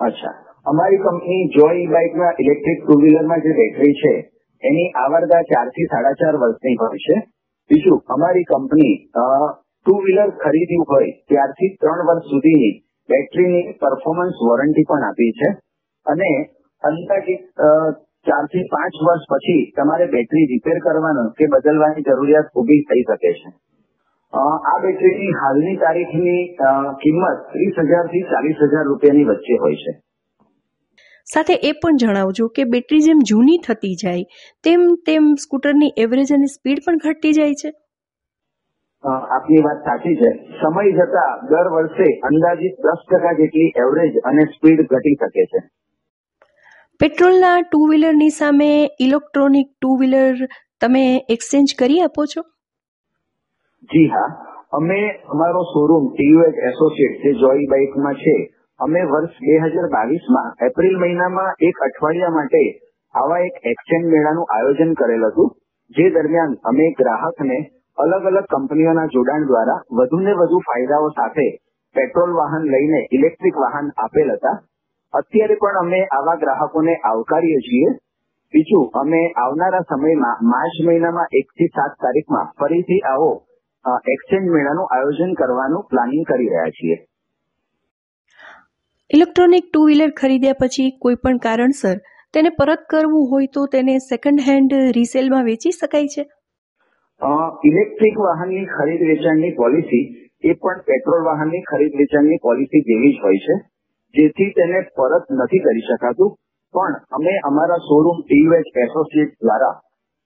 અચ્છા 0.00 0.34
અમારી 0.66 1.02
કંપની 1.06 1.42
જોય 1.56 1.88
બાઇકમાં 1.96 2.44
ઇલેક્ટ્રિક 2.44 2.84
ટુ 2.84 3.00
વ્હીલરમાં 3.02 3.44
જે 3.46 3.56
બેટરી 3.60 3.98
છે 4.02 4.14
એની 4.62 4.88
આવરદા 5.04 5.42
ચારથી 5.52 5.90
સાડા 5.92 6.18
ચાર 6.20 6.34
વર્ષની 6.36 6.78
હોય 6.80 7.02
છે. 7.06 7.16
બીજું 7.70 7.98
અમારી 8.08 8.48
કંપની 8.50 8.94
ટુ 9.06 9.94
વ્હીલર 10.04 10.30
ખરીદ્યું 10.42 10.88
હોય 10.90 11.12
ત્યારથી 11.28 11.76
ત્રણ 11.80 12.08
વર્ષ 12.08 12.32
સુધીની 12.32 12.74
બેટરીની 13.12 13.74
પરફોર્મન્સ 13.82 14.44
વોરંટી 14.48 14.88
પણ 14.90 15.08
આપી 15.08 15.32
છે. 15.40 15.50
અને 16.06 16.30
અંદાજિત 16.82 17.42
ચારથી 18.26 18.64
પાંચ 18.72 18.96
વર્ષ 19.06 19.26
પછી 19.30 19.62
તમારે 19.76 20.06
બેટરી 20.14 20.46
રિપેર 20.52 20.78
કરવાનો 20.84 21.24
કે 21.38 21.50
બદલવાની 21.54 22.06
જરૂરિયાત 22.08 22.48
ઊભી 22.60 22.82
થઈ 22.88 23.02
શકે 23.08 23.32
છે. 23.40 23.50
આ 24.32 24.76
બેટરીની 24.84 25.32
હાલની 25.40 25.76
તારીખની 25.82 26.42
કિંમત 27.02 27.42
ત્રીસ 27.52 27.80
હજારથી 27.90 28.22
ચાલીસ 28.32 28.64
હજાર 28.64 28.84
રૂપિયાની 28.90 29.28
વચ્ચે 29.30 29.58
હોય 29.64 29.80
છે. 29.82 29.92
સાથે 31.26 31.54
એ 31.68 31.72
પણ 31.82 32.00
જણાવજો 32.02 32.46
કે 32.56 32.64
બેટરી 32.70 33.02
જેમ 33.06 33.20
જૂની 33.30 33.58
થતી 33.66 33.96
જાય, 34.00 34.24
તેમ 34.64 34.80
તેમ 35.08 35.28
સ્કૂટરની 35.44 35.92
એવરેજ 36.04 36.32
અને 36.36 36.48
સ્પીડ 36.54 36.80
પણ 36.86 37.02
ઘટતી 37.04 37.34
જાય 37.38 37.58
છે. 37.62 37.70
આપની 39.04 39.62
વાત 39.62 39.80
સાચી 39.84 40.16
છે. 40.16 40.30
સમય 40.60 40.92
જતા 40.92 41.30
દર 41.50 41.68
વર્ષે 41.68 42.08
અંદાજિત 42.22 42.74
દસ 42.78 43.00
ટકા 43.06 43.32
જેટલી 43.32 43.72
એવરેજ 43.76 44.18
અને 44.24 44.44
સ્પીડ 44.46 44.86
ઘટી 44.86 45.14
શકે 45.14 45.46
છે. 45.46 45.60
પેટ્રોલના 47.00 47.58
ટુ 47.62 47.80
વ્હીલરની 47.88 48.30
સામે 48.30 48.70
ઇલેક્ટ્રોનિક 49.00 49.68
ટુ 49.68 49.96
વ્હીલર 49.96 50.46
તમે 50.80 51.04
એક્સચેન્જ 51.28 51.76
કરી 51.78 52.00
આપો 52.02 52.26
છો? 52.26 52.42
જી 53.90 54.08
હા. 54.08 54.30
અમે 54.72 55.00
અમારો 55.28 55.62
શોરૂમ 55.64 56.04
ટીયુએચ 56.12 56.56
એસોસિએટ 56.70 57.22
જે 57.22 57.32
જોઈ 57.34 57.66
બાઇકમાં 57.66 58.14
છે 58.14 58.36
અમે 58.80 59.00
વર્ષ 59.04 59.34
બે 59.40 59.58
હજાર 59.64 59.88
બાવીસમાં 59.88 60.54
એપ્રિલ 60.60 60.96
મહિનામાં 60.98 61.54
એક 61.60 61.76
અઠવાડિયા 61.82 62.30
માટે 62.30 62.62
આવા 63.14 63.38
એક 63.38 63.56
એક્સચેન્જ 63.64 64.04
મેળાનું 64.06 64.46
આયોજન 64.48 64.94
કરેલ 64.94 65.24
હતું 65.30 65.50
જે 65.94 66.06
દરમિયાન 66.10 66.54
અમે 66.64 66.86
ગ્રાહકને 66.92 67.58
અલગ 67.98 68.26
અલગ 68.26 68.46
કંપનીઓના 68.52 69.10
જોડાણ 69.14 69.44
દ્વારા 69.46 69.80
વધુને 69.98 70.32
વધુ 70.32 70.58
ફાયદાઓ 70.68 71.08
સાથે 71.10 71.48
પેટ્રોલ 71.94 72.32
વાહન 72.32 72.64
લઈને 72.74 73.00
ઇલેક્ટ્રિક 73.12 73.56
વાહન 73.56 73.90
આપેલ 74.04 74.32
હતા. 74.32 74.56
અત્યારે 75.14 75.56
પણ 75.62 75.78
અમે 75.80 76.00
આવા 76.18 76.34
ગ્રાહકોને 76.34 76.94
આવકારીએ 77.10 77.60
છીએ. 77.68 77.92
બીજું, 78.54 78.90
અમે 78.94 79.20
આવનારા 79.44 79.84
સમયમાં, 79.88 80.42
માર્ચ 80.48 80.76
મહિનામાં 80.86 81.28
એક 81.32 81.46
થી 81.58 81.66
સાત 81.66 81.92
તારીખમાં 82.02 82.52
ફરીથી 82.60 83.00
આવો 83.12 83.30
એક્સચેન્જ 84.14 84.50
મેળાનું 84.50 84.92
આયોજન 84.96 85.32
કરવાનું 85.34 85.86
પ્લાનિંગ 85.90 86.26
કરી 86.26 86.48
રહ્યા 86.48 86.76
છીએ. 86.78 86.96
ઇલેક્ટ્રોનિક 89.10 89.64
ટુ 89.72 89.86
વ્હીલર 89.86 90.12
ખરીદ્યા 90.20 90.60
પછી 90.60 90.90
કોઈ 91.02 91.14
પણ 91.14 91.42
કારણસર 91.46 91.96
તેને 92.34 92.50
પરત 92.50 92.84
કરવું 92.90 93.30
હોય 93.30 93.48
તો 93.54 93.66
તેને 93.66 93.96
સેકન્ડ 94.04 94.46
હેન્ડ 94.48 94.72
રીસેલમાં 94.96 95.44
વેચી 95.44 95.70
શકાય 95.70 96.06
છે. 96.06 96.24
ઇલેક્ટ્રિક 97.22 98.16
વાહનની 98.18 98.66
ખરીદ 98.66 99.02
વેચાણની 99.08 99.54
પોલિસી 99.54 100.04
એ 100.44 100.54
પણ 100.54 100.80
પેટ્રોલ 100.86 101.20
વાહનની 101.24 101.62
ખરીદ 101.62 101.92
વેચાણની 101.94 102.38
પોલિસી 102.42 102.82
જેવી 102.82 103.12
જ 103.12 103.18
હોય 103.22 103.42
છે, 103.44 103.54
જેથી 104.14 104.50
તેને 104.52 104.78
પરત 104.96 105.24
નથી 105.30 105.58
કરી 105.58 105.84
શકાતું. 105.88 106.30
પણ 106.74 106.94
અમે 107.10 107.34
અમારા 107.44 107.84
શોરૂમ 107.88 108.18
ટીયુએચ 108.22 108.80
એસોસિએટ 108.86 109.32
દ્વારા 109.40 109.74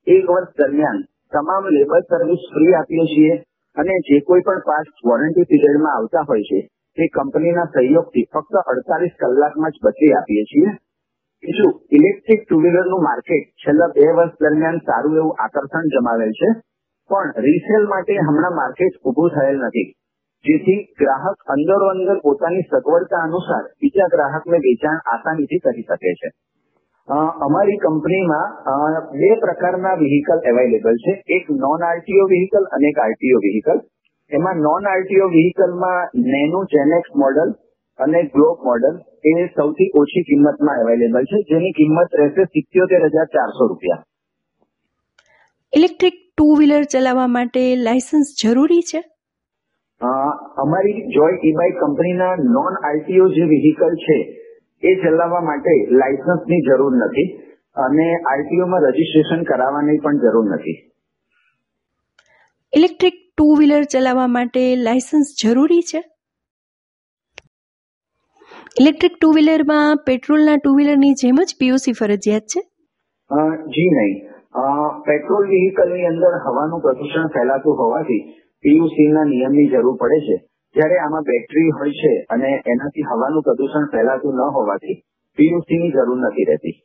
એક 0.07 0.25
વર્ષ 0.27 0.57
દરમિયાન 0.59 1.03
તમામ 1.33 1.65
લેબર 1.77 2.03
સર્વિસ 2.03 2.43
ફ્રી 2.55 2.75
આપીએ 2.75 3.07
છીએ 3.13 3.35
અને 3.77 3.95
જે 4.07 4.21
કોઈ 4.21 4.47
પણ 4.47 4.63
પાર્ટ 4.69 5.05
વોરંટી 5.05 5.49
પીરિયડમાં 5.51 5.97
આવતા 5.97 6.25
હોય 6.29 6.47
છે 6.51 6.61
તે 6.99 7.09
કંપનીના 7.09 7.73
સહયોગથી 7.75 8.29
ફક્ત 8.33 8.55
અડતાલીસ 8.65 9.15
કલાકમાં 9.21 9.75
જ 9.75 9.77
બદલી 9.85 10.15
આપીએ 10.19 10.45
છીએ. 10.51 10.71
બીજું, 11.43 11.73
ઇલેક્ટ્રિક 11.97 12.41
ટુ 12.45 12.57
વ્હીલરનું 12.65 13.03
માર્કેટ 13.09 13.45
છેલ્લા 13.63 13.91
બે 13.97 14.07
વર્ષ 14.09 14.41
દરમિયાન 14.41 14.81
સારું 14.89 15.19
એવું 15.21 15.37
આકર્ષણ 15.39 15.93
જમાવેલ 15.95 16.33
છે. 16.41 16.51
પણ 17.11 17.47
રીસેલ 17.47 17.85
માટે 17.93 18.15
હમણાં 18.29 18.59
માર્કેટ 18.59 18.95
ઉભું 19.11 19.31
થયેલ 19.37 19.59
નથી. 19.67 19.89
જેથી 20.45 20.81
ગ્રાહક 21.01 21.39
અંદરો 21.55 21.87
અંદર 21.93 22.17
પોતાની 22.25 22.65
સગવડતા 22.73 23.23
અનુસાર 23.29 23.65
બીજા 23.83 24.09
ગ્રાહકને 24.15 24.59
વેચાણ 24.67 24.99
આસાનીથી 25.13 25.63
કરી 25.65 25.87
શકે 25.89 26.13
છે. 26.21 26.29
અમારી 27.47 27.79
કંપનીમાં 27.85 29.11
બે 29.21 29.31
પ્રકારના 29.45 29.95
વ્હીકલ 30.03 30.41
અવેલેબલ 30.53 30.97
છે. 31.05 31.15
એક 31.37 31.45
નોન 31.65 31.85
આરટીઓ 31.91 32.25
વ્હીકલ 32.35 32.65
અને 32.77 32.89
એક 32.93 32.99
આરટીઓ 33.05 33.39
વ્હીકલ 33.47 33.79
એમાં 34.31 34.63
નોન 34.67 34.91
આરટીઓ 34.93 35.27
વ્હીકલમાં 35.37 36.21
નેનો 36.35 36.61
જેનેક્સ 36.75 37.17
મોડલ 37.23 37.55
અને 37.99 38.21
ગ્લોબ 38.35 38.69
મોડલ 38.69 38.95
એ 39.31 39.47
સૌથી 39.57 39.91
ઓછી 40.03 40.25
કિંમતમાં 40.31 40.85
અવેલેબલ 40.85 41.25
છે. 41.33 41.39
જેની 41.51 41.75
કિંમત 41.81 42.21
રહેશે 42.21 42.45
સિત્યોતેર 42.55 43.03
હજાર 43.09 43.29
ચારસો 43.37 43.73
રૂપિયા. 43.73 44.03
ઇલેક્ટ્રિક 45.73 46.17
ટુ 46.39 46.55
વ્હીલર 46.55 46.85
ચલાવવા 46.85 47.27
માટે 47.27 47.77
લાયસન્સ 47.77 48.33
જરૂરી 48.43 48.81
છે? 48.81 49.01
અમારી 50.57 51.03
જોય 51.07 51.39
ઈ 51.45 51.53
બાઇક 51.53 51.79
કંપનીના 51.85 52.35
નોન 52.35 52.75
આરટીઓ 52.89 53.29
જે 53.29 53.43
વ્હીકલ 53.43 53.95
છે 53.95 54.17
એ 54.83 54.95
ચલાવવા 54.95 55.41
માટે 55.41 55.71
લાયસન્સની 55.91 56.61
જરૂર 56.61 56.97
નથી 56.97 57.29
અને 57.77 58.09
આરટીઓમાં 58.33 58.81
રજીસ્ટ્રેશન 58.81 59.45
કરાવવાની 59.45 59.99
પણ 59.99 60.19
જરૂર 60.19 60.55
નથી. 60.55 60.77
ઇલેક્ટ્રિક 62.73 63.15
ટુ 63.39 63.49
વ્હીલર 63.55 63.83
ચલાવવા 63.85 64.27
માટે 64.27 64.77
લાયસન્સ 64.77 65.35
જરૂરી 65.43 65.83
છે? 65.83 66.05
ઇલેક્ટ્રિક 68.81 69.13
ટુ 69.21 69.31
વ્હીલરમાં 69.31 69.97
પેટ્રોલના 70.07 70.57
ટુ 70.57 70.77
વ્હીલરની 70.77 71.13
જેમ 71.13 71.37
જ 71.45 71.57
પીયુસી 71.59 71.93
ફરજિયાત 71.93 72.43
છે? 72.43 72.61
જી 73.69 73.91
નહીં. 73.91 74.36
પેટ્રોલ 75.07 75.45
વ્હીકલની 75.47 76.07
અંદર 76.07 76.35
હવાનું 76.47 76.81
પ્રદૂષણ 76.81 77.27
ફેલાતું 77.27 77.79
હોવાથી 77.79 78.23
પીયુસી 78.65 79.09
ના 79.13 79.25
નિયમની 79.25 79.69
જરૂર 79.69 79.97
પડે 79.97 80.21
છે. 80.21 80.37
જ્યારે 80.75 80.97
આમાં 80.99 81.23
બેટરી 81.23 81.71
હોય 81.71 81.91
છે 81.91 82.13
અને 82.31 82.51
એનાથી 82.67 83.03
હવાનું 83.03 83.43
પ્રદૂષણ 83.43 83.87
ફેલાતું 83.87 84.35
ન 84.35 84.41
હોવાથી 84.41 84.97
પીયુસી 85.39 85.79
ની 85.79 85.91
જરૂર 85.91 86.19
નથી 86.19 86.45
રહેતી. 86.45 86.77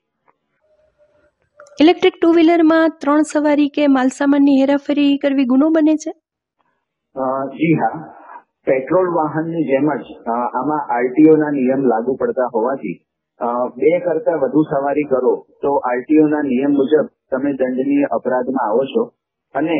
ઇલેક્ટ્રિક 1.81 2.13
ટુ 2.21 2.31
વ્હીલરમાં 2.31 2.89
ત્રણ 3.01 3.21
સવારી 3.21 3.69
કે 3.69 3.87
માલસામાનની 3.87 4.61
હેરાફેરી 4.61 5.17
કરવી 5.17 5.45
ગુનો 5.45 5.69
બને 5.69 5.95
છે? 5.95 6.11
અ, 7.15 7.45
જી 7.47 7.73
હા. 7.73 8.13
પેટ્રોલ 8.65 9.07
વાહનની 9.15 9.63
જેમ 9.63 9.87
જ 9.97 10.05
આમાં 10.27 10.83
આરટીઓ 10.97 11.37
ના 11.37 11.49
નિયમ 11.49 11.81
લાગુ 11.81 12.15
પડતા 12.15 12.49
હોવાથી 12.55 12.97
બે 13.77 13.99
કરતા 13.99 14.35
વધુ 14.35 14.61
સવારી 14.63 15.03
કરો 15.03 15.47
તો 15.61 15.71
આરટીઓ 15.91 16.27
ના 16.27 16.41
નિયમ 16.41 16.71
મુજબ 16.71 17.07
તમે 17.31 17.51
દંડનીય 17.59 18.07
અપરાધમાં 18.17 18.67
આવો 18.67 18.83
છો 18.93 19.03
અને 19.55 19.79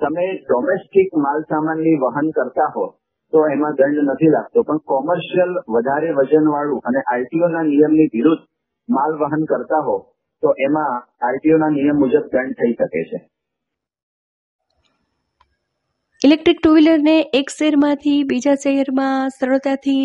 તમે 0.00 0.26
ડોમેસ્ટિક 0.38 1.10
માલ 1.24 1.40
સામાનની 1.42 1.96
વહન 2.02 2.28
કરતા 2.30 2.70
હો, 2.76 2.84
તો 3.32 3.38
એમાં 3.48 3.76
દંડ 3.78 4.06
નથી 4.06 4.32
લાગતો. 4.34 4.62
પણ 4.62 4.80
કોમર્શિયલ 4.90 5.52
વધારે 5.74 6.14
વજનવાળું 6.18 6.80
અને 6.84 7.00
આરટીઓના 7.12 7.62
નિયમની 7.62 8.08
વિરુદ્ધ 8.14 8.46
માલ 8.88 9.12
વહન 9.20 9.44
કરતા 9.44 9.82
હો, 9.86 9.96
તો 10.42 10.48
એમાં 10.66 10.94
આરટીઓના 11.26 11.70
નિયમ 11.76 11.96
મુજબ 11.96 12.26
દંડ 12.32 12.58
થઈ 12.60 12.72
શકે 12.72 13.04
છે. 13.10 13.20
ઇલેક્ટ્રિક 16.20 16.58
ટુ 16.60 16.70
વ્હીલરને 16.74 17.16
એક 17.34 17.48
શહેરમાંથી 17.50 18.18
બીજા 18.24 18.54
શહેરમાં 18.64 19.32
સરળતાથી 19.38 20.04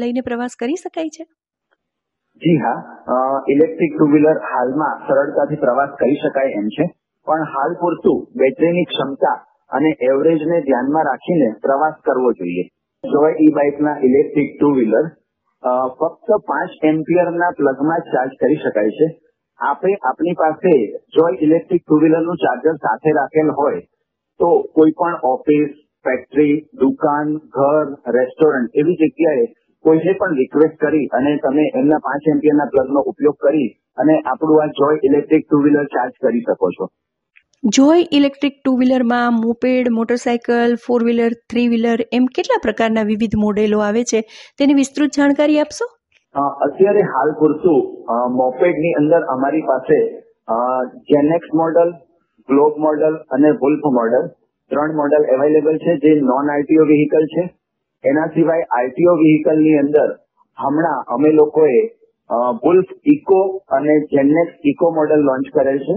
લઈને 0.00 0.20
પ્રવાસ 0.20 0.56
કરી 0.60 0.76
શકાય 0.76 1.14
છે? 1.16 1.24
જી 2.42 2.58
હા. 2.58 2.78
ઇલેક્ટ્રિક 3.48 3.92
ટુ 3.94 4.06
વ્હીલર 4.12 4.38
હાલમાં 4.50 5.02
સરળતાથી 5.08 5.56
પ્રવાસ 5.56 5.90
કરી 6.00 6.16
શકાય 6.16 6.54
એમ 6.60 6.68
છે. 6.76 6.86
પણ 7.26 7.44
હાલ 7.48 7.74
પૂરતું 7.80 8.18
બેટરીની 8.36 8.84
ક્ષમતા 8.84 9.36
અને 9.70 9.90
એવરેજને 10.02 10.58
ધ્યાનમાં 10.60 11.04
રાખીને 11.04 11.48
પ્રવાસ 11.62 11.94
કરવો 12.04 12.32
જોઈએ. 12.32 12.64
જોય 13.04 13.32
ઈ 13.40 13.52
બાઇકના 13.52 13.96
ઇલેક્ટ્રિક 14.02 14.50
ટુ 14.60 14.72
વ્હીલર 14.76 15.06
ફક્ત 15.98 16.28
પાંચ 16.48 16.72
એમ્પિયરના 16.84 17.52
પ્લગમાં 17.58 18.00
જ 18.00 18.14
ચાર્જ 18.14 18.36
કરી 18.40 18.60
શકાય 18.64 18.96
છે. 18.98 19.08
આપણે 19.60 19.94
આપણી 20.02 20.34
પાસે 20.34 20.72
જોય 21.16 21.40
ઇલેક્ટ્રિક 21.40 21.82
ટુ 21.82 21.98
વ્હીલરનું 22.02 22.36
ચાર્જર 22.36 22.76
સાથે 22.84 23.10
રાખેલ 23.12 23.50
હોય, 23.52 23.80
તો 24.40 24.48
કોઈ 24.74 24.94
પણ 24.98 25.20
ઓફિસ 25.24 25.68
ફેક્ટરી 26.04 26.54
દુકાન, 26.74 27.28
ઘર 27.56 27.86
રેસ્ટોરન્ટ 28.16 28.68
એવી 28.74 28.96
જગ્યાએ 29.02 29.46
કોઈને 29.84 30.12
પણ 30.20 30.36
રિક્વેસ્ટ 30.40 30.76
કરી 30.82 31.06
અને 31.18 31.32
તમે 31.46 31.64
એમના 31.80 32.02
પાંચ 32.04 32.28
એમ્પિયરના 32.34 32.68
પ્લગનો 32.74 33.00
ઉપયોગ 33.12 33.40
કરી 33.46 33.64
અને 34.02 34.14
આપણું 34.18 34.62
આ 34.62 34.74
Joy 34.78 35.00
electric 35.08 35.42
two 35.46 35.64
wheeler 35.64 35.88
charge 35.94 36.14
કરી 36.22 36.44
શકો 36.44 36.70
છો. 36.76 36.86
Joy 37.62 38.06
electric 38.18 38.56
two 38.56 38.72
વ્હીલરમાં 38.78 39.40
moped 39.40 39.90
motorcycle 39.98 40.76
four 40.84 41.00
wheeler 41.08 41.36
three 41.52 41.66
wheeler 41.72 42.06
એમ 42.18 42.30
કેટલા 42.38 42.62
પ્રકારના 42.66 43.04
વિવિધ 43.10 43.36
મોડેલો 43.44 43.82
આવે 43.88 44.02
છે? 44.12 44.22
તેની 44.58 44.78
વિસ્તૃત 44.80 45.18
જાણકારી 45.18 45.60
આપશો? 45.64 45.88
અત્યારે 46.66 47.02
હાલ 47.12 47.34
પૂરતું 47.40 47.78
મોપેડની 48.38 48.94
અંદર 49.00 49.20
અમારી 49.34 49.66
પાસે 49.70 49.98
Gen Next 51.12 51.52
model 51.60 51.92
globe 52.48 52.80
model 52.86 53.20
અને 53.36 53.50
વુલ્ફ 53.62 53.86
મોડલ 53.98 54.24
ત્રણ 54.70 54.96
મોડલ 55.00 55.28
અવેલેબલ 55.36 55.78
છે 55.84 55.98
જે 56.06 56.14
નોન 56.30 56.50
આરટીઓ 56.56 56.88
વ્હીકલ 56.92 57.28
છે. 57.34 57.44
એના 58.04 58.30
સિવાય 58.34 58.70
આરટીઓ 58.78 59.12
વ્હીકલની 59.20 59.76
અંદર 59.82 60.08
હમણાં 60.58 61.12
અમે 61.14 61.30
લોકોએ 61.40 61.76
વુલ્ફ 62.64 62.92
ઇકો 63.14 63.40
અને 63.76 63.94
જેનેક્સ 64.12 64.68
ઇકો 64.72 64.90
મોડલ 64.98 65.22
લોન્ચ 65.28 65.46
કરેલ 65.54 65.78
છે. 65.86 65.96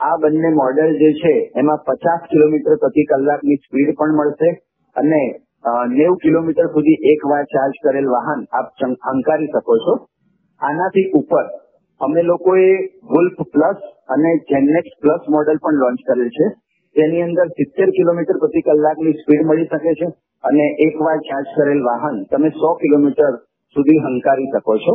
આ 0.00 0.16
બંને 0.22 0.50
મોડલ 0.60 0.90
જે 1.00 1.10
છે, 1.20 1.34
એમાં 1.60 1.82
પચાસ 1.86 2.22
કિલોમીટર 2.32 2.74
પ્રતિ 2.82 3.02
કલાકની 3.10 3.58
સ્પીડ 3.64 3.90
પણ 3.98 4.16
મળશે 4.18 4.50
અને 4.96 5.22
નેવું 5.92 6.18
કિલોમીટર 6.24 6.66
સુધી 6.74 7.12
એક 7.12 7.20
વાર 7.30 7.44
ચાર્જ 7.54 7.76
કરેલ 7.84 8.08
વાહન 8.14 8.40
આપ 8.58 8.66
હંકારી 9.06 9.52
શકો 9.52 9.78
છો. 9.84 9.94
આનાથી 10.60 11.12
ઉપર 11.20 11.44
અમે 12.00 12.20
લોકોએ 12.30 12.68
વુલ્ફ 13.12 13.40
પ્લસ 13.54 13.80
અને 14.14 14.30
જેનેક્સ 14.50 14.92
પ્લસ 15.02 15.22
મોડલ 15.34 15.62
પણ 15.64 15.80
લોન્ચ 15.84 16.00
કરેલ 16.08 16.28
છે. 16.36 16.46
તેની 16.96 17.22
અંદર 17.28 17.46
સિત્તેર 17.58 17.88
કિલોમીટર 17.98 18.36
પ્રતિ 18.42 18.60
કલાકની 18.66 19.18
સ્પીડ 19.20 19.46
મળી 19.48 19.70
શકે 19.72 19.92
છે. 20.00 20.08
અને 20.44 20.66
એકવાર 20.84 21.16
ચાર્જ 21.22 21.50
કરેલ 21.54 21.80
વાહન 21.84 22.16
તમે 22.30 22.50
સો 22.56 22.70
કિલોમીટર 22.76 23.32
સુધી 23.76 24.00
હંકારી 24.00 24.48
શકો 24.50 24.76
છો 24.80 24.94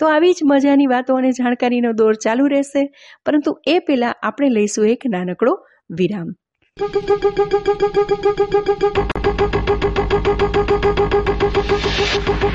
તો 0.00 0.04
આવી 0.08 0.34
જ 0.34 0.46
મજાની 0.46 0.88
વાતો 0.88 1.16
અને 1.16 1.30
જાણકારીનો 1.32 1.90
દોર 1.94 2.14
ચાલુ 2.18 2.46
રહેશે 2.48 2.82
પરંતુ 3.26 3.56
એ 3.68 3.76
પહેલા 3.82 4.14
આપણે 4.20 4.48
લઈશું 4.50 4.88
એક 4.88 5.10
નાનકડો 5.10 5.58
વિરામ 5.94 6.30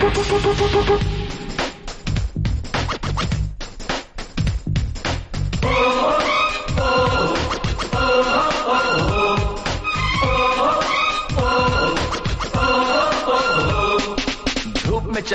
Thank 0.10 1.32
you. 1.32 1.47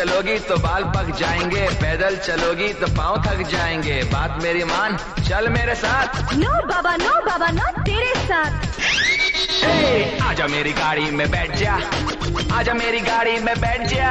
चलोगी 0.03 0.39
तो 0.39 0.57
बाल 0.59 0.85
पक 0.85 1.11
जाएँगे 1.17 1.67
पैदल 1.81 2.17
चलोगी 2.19 2.73
तो 2.75 2.87
पाँव 2.95 3.17
थक 3.25 3.43
जाएँगे। 3.49 4.03
बात 4.05 4.39
मेरी 4.43 4.65
मान 4.65 4.97
चल 5.29 5.49
मेरे 5.49 5.75
साथ। 5.75 6.33
नो 6.35 6.55
बाबा 6.67 6.95
नो 6.97 7.13
बाबा 7.27 7.49
नो 7.49 7.67
तेरे 7.83 8.15
साथ। 8.27 8.81
ए, 9.65 10.19
आजा 10.23 10.47
मेरी 10.47 10.73
गाड़ी 10.73 11.11
में 11.11 11.31
बैठ 11.31 11.55
जा। 11.55 11.75
आजा 12.59 12.75
मेरी 12.75 13.01
गाड़ी 13.01 13.39
में 13.41 13.55
बैठ 13.61 13.87
जा। 13.87 14.11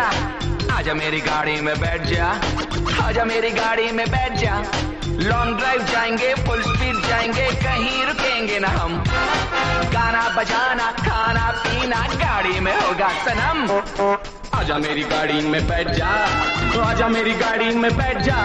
आजा 0.77 0.93
मेरी 0.93 1.19
गाड़ी 1.19 1.59
में 1.61 1.75
बैठ 1.79 2.05
जा। 2.05 2.27
आजा 3.03 3.25
मेरी 3.25 3.51
गाड़ी 3.51 3.91
में 3.91 4.05
बैठ 4.11 4.37
जा। 4.39 4.55
लॉन्ग 5.27 5.57
ड्राइव 5.57 5.83
जाएँगे 5.91 6.33
फुल 6.47 6.61
स्पीड 6.61 7.05
जाएँगे 7.09 7.49
कहीं 7.63 8.03
रुकेंगे 8.05 8.59
ना 8.59 8.69
हम। 8.79 9.03
गाना 9.93 10.27
बजाना 10.37 10.91
खाना 11.03 11.51
पीना 11.59 12.07
गाड़ी 12.15 12.59
में 12.59 12.75
होगा 12.81 13.09
सनम। 13.25 14.39
आजा 14.61 14.77
मेरी 14.77 15.03
गाड़ी 15.03 15.33
में 15.33 15.67
बैठ 15.67 15.87
जा। 15.87 16.07
आजा 16.85 17.07
मेरी 17.07 17.31
गाड़ी 17.31 17.75
में 17.75 17.97
बैठ 17.97 18.17
जा। 18.17 18.37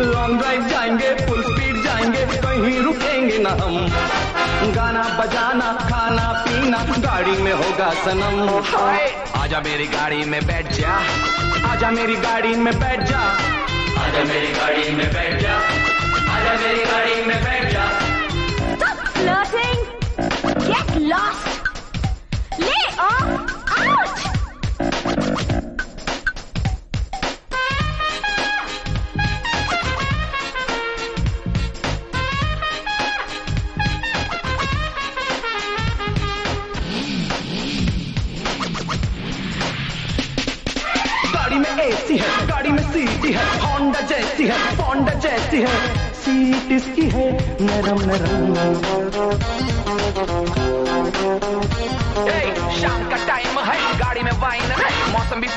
लॉन्ग 0.00 0.38
ड्राइव 0.40 0.68
जाएँगे 0.68 1.26
फुल 1.26 1.42
स्पीड 1.42 1.84
जाएँगे, 1.84 2.26
कहीं 2.26 2.80
रुकेंगे 2.80 3.38
ना 3.38 3.50
हम। 3.50 3.88
गाना 4.72 5.02
बजाना, 5.02 5.72
खाना 5.72 6.32
पीना, 6.32 6.78
गाड़ी 6.78 7.30
में 7.30 7.52
होगा 7.52 7.90
सनम। 7.90 8.62
आजा 9.40 9.60
मेरी 9.60 9.86
गाड़ी 9.86 10.24
में 10.24 10.46
बैठ 10.46 10.72
जा। 10.72 11.00
आजा 11.72 11.90
मेरी 11.90 12.16
गाड़ी 12.16 12.54
में 12.54 12.80
बैठ 12.80 13.00
जा। 13.00 13.18
आजा 13.98 14.24
मेरी 14.24 14.52
गाड़ी 14.52 14.90
में 14.90 15.12
बैठ 15.12 15.42
जा। 15.42 15.54
आजा 16.32 16.52
मेरी 16.52 16.84
गाड़ी 16.84 17.24
में 17.24 17.44
बैठ 17.44 17.72
जा। 17.72 18.00
Stop 18.76 18.98
flirting. 19.16 19.78
Get 20.70 21.12
lost. 21.12 21.50
Lay 22.60 22.98
off. 23.10 23.37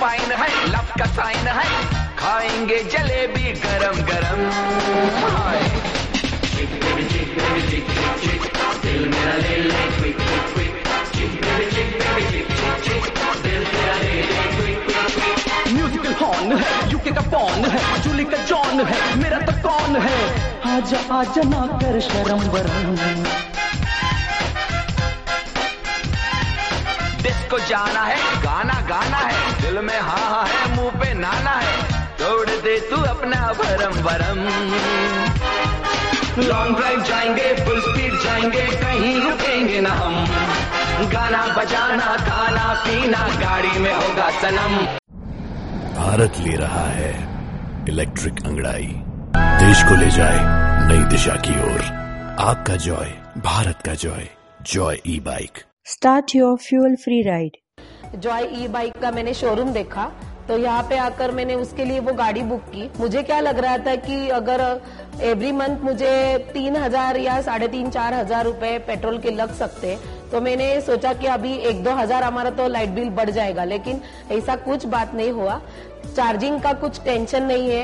Fine 0.01 0.31
है 0.41 0.49
लव 0.67 0.93
का 0.99 1.05
साइन 1.15 1.47
है 1.57 1.65
खाएँगे 2.19 2.77
जलेबी 2.93 3.51
गरम 3.63 4.01
गरम। 4.07 4.39
हाय 5.23 5.59
म्यूजिकल 15.73 16.13
हॉर्न 16.21 16.57
है 16.57 16.91
यूके 16.91 17.11
का 17.11 17.21
पॉन 17.31 17.65
है 17.75 18.01
जूली 18.03 18.23
का 18.33 18.43
जॉन 18.45 18.85
है 18.91 18.99
मेरा 19.21 19.39
तो 19.45 19.53
कौन 19.67 19.95
है 20.07 20.19
आजा 20.75 21.05
आजा 21.19 21.49
ना 21.49 21.65
कर 21.77 21.99
शर्म 22.09 22.47
बरम 22.51 23.50
जाना 27.71 28.03
है। 28.03 28.17
गाना 28.43 28.79
गाना 28.87 29.17
है। 29.17 29.61
दिल 29.61 29.79
में 29.85 29.99
हा 29.99 30.17
हा 30.29 30.43
है 30.45 30.75
मुँह 30.75 30.99
पे 31.01 31.13
नाना 31.13 31.55
है। 31.57 31.99
तोड़ 32.17 32.49
दे 32.49 32.79
तू 32.89 33.01
अपना 33.09 33.41
भरम 33.59 34.01
भरम। 34.03 34.39
लॉन्ग 36.39 36.75
ड्राइव 36.77 37.01
जाएँगे 37.03 37.53
फुल 37.65 37.79
स्पीड 37.81 38.13
जाएँगे 38.23 38.65
कहीं 38.75 39.15
रुकेंगे 39.21 39.79
ना 39.81 39.93
हम। 39.93 40.15
गाना 41.11 41.45
बजाना 41.57 42.15
खाना 42.27 42.73
पीना 42.83 43.27
गाड़ी 43.39 43.79
में 43.79 43.93
होगा 43.93 44.29
सनम। 44.41 44.75
भारत 45.95 46.39
ले 46.39 46.55
रहा 46.57 46.85
है 46.89 47.11
इलेक्ट्रिक 47.89 48.45
अंगड़ाई। 48.45 48.91
देश 49.37 49.83
को 49.83 49.95
ले 49.95 50.11
जाए 50.11 50.39
नई 50.87 51.03
दिशा 51.09 51.35
की 51.47 51.59
ओर। 51.63 51.81
आपका 52.41 52.75
जॉय 52.85 53.13
भारत 53.45 53.81
का 53.85 53.93
Joy 54.03 54.27
Joy 54.73 55.01
e 55.07 55.19
bike 55.25 55.63
start 55.85 56.35
your 56.35 56.57
fuel 56.57 56.95
free 56.95 57.21
ride 57.21 57.57
Joy 58.13 58.47
e 58.53 58.67
bike 58.67 58.97
का 59.01 59.09
मैंने 59.11 59.33
शोरूम 59.33 59.71
देखा 59.73 60.11
तो 60.47 60.57
यहाँ 60.57 60.83
पे 60.83 60.97
आकर 60.97 61.31
मैंने 61.31 61.55
उसके 61.55 61.83
लिए 61.85 61.99
वो 61.99 62.13
गाड़ी 62.13 62.41
बुक 62.43 62.61
की। 62.65 62.89
मुझे 62.99 63.21
क्या 63.23 63.39
लग 63.39 63.59
रहा 63.59 63.77
था 63.77 63.95
कि 63.97 64.27
अगर 64.29 64.61
एवरी 65.21 65.51
मंथ 65.51 65.83
मुझे 65.83 66.37
तीन 66.53 66.75
हज़ार 66.75 67.17
या 67.17 67.39
साढ़े 67.41 67.67
तीन, 67.67 67.89
चार 67.89 68.13
हज़ार 68.13 68.45
रूपए 68.45 68.77
पेट्रोल 68.87 69.17
के 69.19 69.31
लग 69.31 69.53
सकते 69.55 69.97
तो 70.31 70.41
मैंने 70.41 70.69
सोचा 70.81 71.13
कि 71.13 71.27
अभी 71.27 71.53
एक, 71.53 71.83
दो 71.83 71.91
हज़ार 71.91 72.23
हमारा 72.23 72.49
तो 72.49 72.67
लाइट 72.67 72.89
बिल 72.89 73.09
बढ़ 73.11 73.29
जाएगा, 73.29 73.63
लेकिन 73.65 74.01
ऐसा 74.31 74.55
कुछ 74.57 74.85
बात 74.87 75.13
नहीं 75.15 75.31
हुआ। 75.31 75.59
चार्जिंग 76.15 76.59
का 76.61 76.73
कुछ 76.75 77.01
टेंशन 77.03 77.43
नहीं 77.43 77.69
है। 77.69 77.83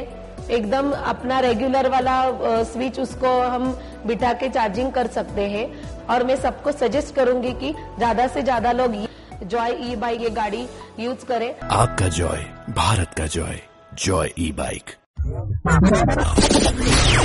एकदम 0.52 0.92
अपना 0.92 1.40
रेगुलर 1.40 1.90
वाला 1.90 2.64
स्विच 2.66 3.00
उसको 3.00 3.40
हम 3.42 3.72
बिठा 4.08 4.34
के 4.34 4.50
चार्जिंग 4.50 4.92
कर 4.92 5.08
सकते 5.10 5.50
हैं। 5.50 5.70
और 6.06 6.24
मैं 6.24 6.36
सबको 6.38 6.72
सजेस्ट 6.74 7.16
करूँगी 7.16 7.52
कि 7.54 7.74
ज़्यादा 7.98 8.28
से 8.28 8.42
ज़्यादा 8.44 8.72
लोग 8.74 8.96
जॉय 9.44 9.72
ई 9.92 9.96
बाइक 10.06 10.22
ये 10.22 10.30
गाड़ी 10.42 10.66
यूज 11.00 11.24
करें 11.28 11.50
आपका 11.82 12.08
जॉय 12.20 12.46
भारत 12.78 13.14
का 13.18 13.26
Joy 13.38 13.60
Joy 14.06 14.34
e 14.40 14.52
bike 14.62 14.96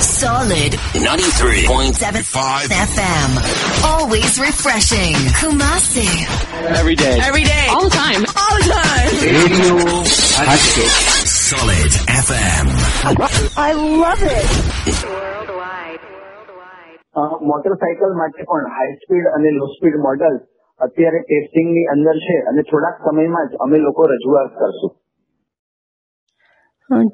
Solid 0.05 0.75
93.75 1.03 2.73
FM. 2.85 3.31
Always 3.89 4.39
refreshing. 4.45 5.15
Kumasi. 5.41 6.07
Every 6.81 6.97
day. 7.03 7.13
Every 7.27 7.45
day. 7.45 7.67
All 7.75 7.85
the 7.89 7.91
time. 7.97 8.25
All 8.43 8.57
the 8.59 8.65
time. 8.71 9.11
Radio 9.37 9.77
Hatchet. 10.49 10.91
Solid 11.35 11.93
FM. 12.17 12.73
I 13.67 13.73
love 13.73 14.23
it. 14.23 14.51
Worldwide. 15.13 16.03
Worldwide. 16.17 16.99
Uh, 17.15 17.35
motorcycle, 17.53 18.11
high 18.79 18.93
speed 19.05 19.25
and 19.35 19.43
low 19.61 19.71
speed 19.79 19.97
models. 20.09 20.41
અત્યારે 20.83 21.21
ટેસ્ટિંગની 21.23 21.87
અંદર 21.95 22.17
છે 22.27 22.37
અને 22.51 22.63
થોડાક 22.71 23.03
સમયમાં 23.07 23.51
જ 23.51 23.61
અમે 23.67 23.79
લોકો 23.87 24.07
રજૂઆત 24.13 24.55
કરશું. 24.61 24.93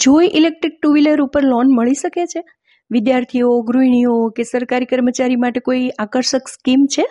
જોઈ 0.04 0.30
ઇલેક્ટ્રિક 0.40 0.76
ટુ 0.76 0.92
વ્હીલર 0.94 1.24
ઉપર 1.26 1.44
લોન 1.48 1.74
મળી 1.78 2.00
શકે 2.02 2.24
છે? 2.32 2.42
વિદ્યાર્થીઓ 2.90 3.50
ગૃહિણીઓ 3.68 4.14
કે 4.36 4.48
સરકારી 4.52 4.90
કર્મચારી 4.92 5.40
માટે 5.44 5.60
કોઈ 5.60 5.88
આકર્ષક 5.98 6.54
સ્કીમ 6.54 6.86
છે? 6.94 7.04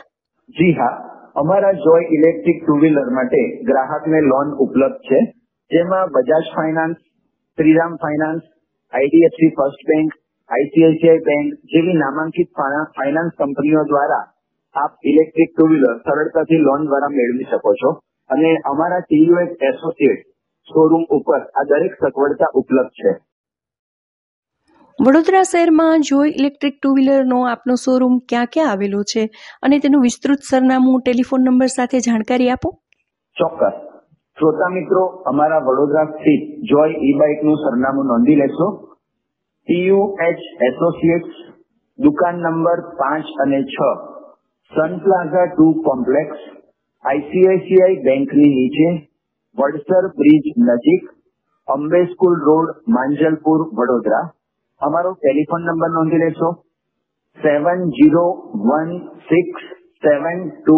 જી 0.57 0.73
હા. 0.79 0.93
અમારા 1.41 1.73
જોય 1.85 2.05
ઇલેક્ટ્રિક 2.17 2.61
ટુ 2.61 2.77
વ્હીલર 2.83 3.09
માટે 3.17 3.41
ગ્રાહકને 3.67 4.21
લોન 4.31 4.55
ઉપલબ્ધ 4.65 5.01
છે. 5.09 5.19
જેમાં 5.71 6.13
Bajaj 6.15 6.45
finance 6.55 6.97
Shriram 7.57 7.93
finance 8.03 8.43
IDFC 8.93 9.51
first 9.57 9.85
bank 9.91 10.17
ICICI 10.49 11.23
bank 11.27 11.47
જેવી 11.73 11.95
નામાંકિત 12.01 12.49
ફાઇનાન્સ 12.97 13.33
કંપનીઓ 13.39 13.83
દ્વારા 13.91 14.25
આપ 14.73 14.91
ઇલેક્ટ્રિક 15.05 15.57
ટુ 15.57 15.67
વ્હીલર 15.67 15.97
સરળતાથી 15.97 16.57
લોન 16.57 16.85
દ્વારા 16.85 17.07
મેળવી 17.07 17.43
શકો 17.51 17.73
છો. 17.73 17.89
અને 18.29 18.55
અમારા 18.65 18.99
ટીયુએસ 18.99 19.49
એસોસિએટ 19.61 20.27
શોરૂમ 20.63 21.03
ઉપર 21.03 21.39
આ 21.39 21.63
દરેક 21.63 21.93
સગવડતા 21.93 22.45
ઉપલબ્ધ 22.53 22.89
છે. 22.89 23.27
વડોદરા 25.07 25.43
શહેરમાં 25.43 25.99
જોય 25.99 26.29
ઇલેક્ટ્રિક 26.29 26.73
ટુ 26.81 26.93
વ્હીલરનો 26.93 27.47
આપનો 27.47 27.75
શોરૂમ 27.75 28.17
ક્યાં 28.29 28.45
ક્યાં 28.45 28.71
આવેલો 28.71 29.03
છે? 29.03 29.29
અને 29.61 29.79
તેનું 29.79 30.01
વિસ્તૃત 30.01 30.37
સરનામું 30.49 31.01
ટેલિફોન 31.01 31.41
નંબર 31.41 31.65
સાથે 31.65 31.99
જાણકારી 31.99 32.49
આપો. 32.49 32.71
ચોક્કસ. 33.35 33.87
શ્રોતા 34.39 34.69
મિત્રો 34.69 35.05
અમારા 35.05 35.57
વડોદરા 35.57 36.03
સ્થિત 36.03 36.63
જોય 36.63 36.89
ઈ 36.89 37.13
બાઇકનું 37.13 37.55
સરનામું 37.55 38.05
નોંધી 38.05 38.35
લેશો. 38.35 38.97
ટીયુએચ 39.67 40.37
એસોસિએટ્સ 40.63 41.55
દુકાન 41.99 42.35
નંબર 42.35 42.81
પાંચ 42.81 43.25
અને 43.39 43.63
છ. 43.63 43.75
Sun 44.71 44.95
plaza 45.03 45.43
two 45.49 45.65
complex 45.83 46.39
ICICI 47.05 48.01
બેંકની 48.01 48.49
નીચે, 48.55 48.89
વડસર 49.57 50.07
બ્રિજ 50.17 50.49
નજીક, 50.63 51.05
અંબે 51.67 52.01
સ્કૂલ 52.05 52.35
રોડ, 52.47 52.73
માંજલપુર, 52.95 53.63
વડોદરા. 53.79 54.25
અમારો 54.81 55.13
ટેલિફોન 55.15 55.65
નંબર 55.67 55.93
નોંધી 55.93 56.21
લેશો. 56.23 56.49
Seven 57.37 57.81
zero 57.95 58.25
one 58.65 58.91
six 59.29 59.65
seven 60.03 60.45
two 60.49 60.77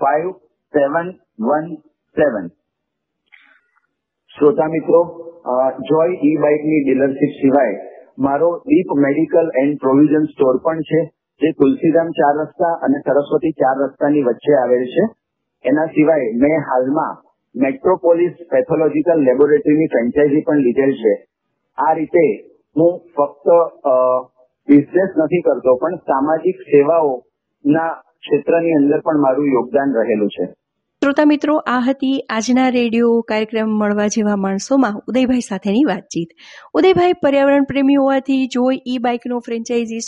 five 0.00 0.30
seven 0.74 1.10
one 1.48 1.72
seven. 2.16 2.46
શ્રોતા 4.30 4.68
મિત્રો 4.68 5.02
જોય 5.88 6.22
ઈ 6.22 6.36
બાઇકની 6.44 6.84
ડીલરશીપ 6.84 7.36
સિવાય, 7.40 7.82
મારો 8.18 8.54
Deep 8.70 8.96
medical 9.00 9.52
and 9.62 9.82
provision 9.82 10.32
store 10.32 10.64
પણ 10.64 10.88
છે. 10.90 11.02
જે 11.40 11.52
તુલસીધામ 11.58 12.08
ચાર 12.18 12.34
રસ્તા 12.40 12.72
અને 12.86 12.98
સરસ્વતી 12.98 13.54
ચાર 13.60 13.76
રસ્તાની 13.82 14.22
વચ્ચે 14.22 14.56
આવેલ 14.62 14.84
છે. 14.94 15.04
એના 15.64 15.86
સિવાય 15.86 16.32
મેં 16.42 16.56
હાલમાં 16.70 17.14
મેટ્રોપોલિસ 17.54 18.34
પેથોલોજીકલ 18.52 19.24
લેબોરેટરીની 19.28 19.92
ફ્રેન્ચાઇઝી 19.92 20.46
પણ 20.46 20.64
લીધેલ 20.66 20.92
છે. 21.02 21.14
આ 21.78 21.92
રીતે 21.92 22.24
હું 22.76 22.92
ફક્ત 23.16 23.46
બિઝનેસ 24.68 25.10
નથી 25.18 25.44
કરતો, 25.46 25.76
પણ 25.76 25.96
સામાજિક 26.10 26.66
સેવાઓના 26.72 27.92
ક્ષેત્રની 28.20 28.76
અંદર 28.80 29.00
પણ 29.00 29.24
મારું 29.24 29.48
યોગદાન 29.52 29.96
રહેલું 30.00 30.28
છે. 30.28 30.46
શ્રોતા 31.02 31.24
મિત્રો, 31.24 31.54
આ 31.66 31.80
હતી 31.88 32.18
આજના 32.30 32.68
રેડિયો 32.68 33.16
કાર્યક્રમ 33.28 33.72
મળવા 33.80 34.06
જેવા 34.06 34.36
માણસોમાં 34.36 34.94
ઉદયભાઈ 35.08 35.46
સાથેની 35.48 35.84
વાતચીત. 35.84 36.30
ઉદયભાઈ, 36.74 37.18
પર્યાવરણ 37.22 37.68
પ્રેમી 37.70 37.96
હોવાથી 37.96 38.46
જોઈ 38.46 38.78
ઈ 38.86 38.98
બાઇકનો 38.98 39.40
ફ્રેન્ચાઇઝી 39.40 40.00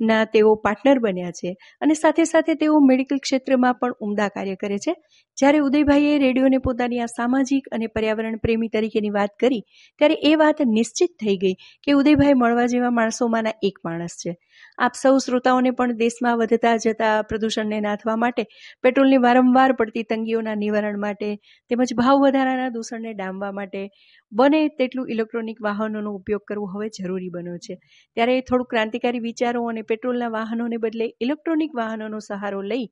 શોરૂમના 0.00 0.24
તેઓ 0.26 0.54
પાર્ટનર 0.56 0.98
બન્યા 1.00 1.32
છે 1.32 1.54
અને 1.80 1.94
સાથે 1.94 2.24
સાથે 2.24 2.54
તેઓ 2.54 2.80
મેડિકલ 2.80 3.18
ક્ષેત્રમાં 3.18 3.74
પણ 3.74 3.94
ઉમદા 4.00 4.28
કાર્ય 4.28 4.56
કરે 4.56 4.78
છે. 4.78 4.94
જ્યારે 5.38 5.58
ઉદયભાઈએ 5.58 6.18
રેડિયોને 6.18 6.58
પોતાની 6.58 7.00
આ 7.00 7.06
સામાજિક 7.06 7.68
અને 7.72 7.86
પર્યાવરણ 7.86 8.38
પ્રેમી 8.38 8.68
તરીકેની 8.68 9.10
વાત 9.10 9.32
કરી, 9.40 9.62
ત્યારે 10.00 10.16
એ 10.22 10.34
વાત 10.36 10.62
નિશ્ચિત 10.68 11.12
થઈ 11.20 11.36
ગઈ 11.36 11.54
કે 11.82 11.92
ઉદયભાઈ 11.92 12.34
મળવા 12.34 12.66
જેવા 12.66 12.90
માણસોમાંના 12.90 13.56
એક 13.62 13.78
માણસ 13.84 14.16
છે. 14.22 14.36
આપ 14.78 14.94
સૌ 14.94 15.14
શ્રોતાઓને 15.18 15.70
પણ 15.70 15.96
દેશમાં 15.96 16.38
વધતા 16.38 16.76
જતા 16.76 17.14
પ્રદૂષણને 17.22 17.80
નાથવા 17.80 18.16
માટે, 18.16 18.44
પેટ્રોલની 18.82 19.18
વારંવાર 19.18 19.70
પડતી 19.72 20.02
તંગીઓના 20.02 20.54
નિવારણ 20.54 21.00
માટે, 21.00 21.28
તેમજ 21.70 21.94
ભાવ 21.94 22.22
વધારાના 22.24 22.68
દૂષણને 22.68 23.14
ડામવા 23.14 23.52
માટે 23.52 23.82
બને 24.32 24.62
તેટલું 24.78 25.10
ઇલેક્ટ્રોનિક 25.10 25.58
વાહનોનો 25.62 26.14
ઉપયોગ 26.14 26.44
કરવો 26.48 26.66
હવે 26.66 26.88
જરૂરી 26.98 27.30
બન્યો 27.30 27.58
છે. 27.58 27.78
ત્યારે 28.16 28.40
થોડું 28.40 28.66
ક્રાંતિકારી 28.66 29.20
વિચારો 29.20 29.66
અને 29.68 29.82
પેટ્રોલના 29.88 30.28
વાહનોને 30.28 30.76
બદલે 30.76 31.14
ઇલેક્ટ્રોનિક 31.20 31.70
વાહનોનો 31.74 32.18
સહારો 32.18 32.62
લઈ 32.62 32.86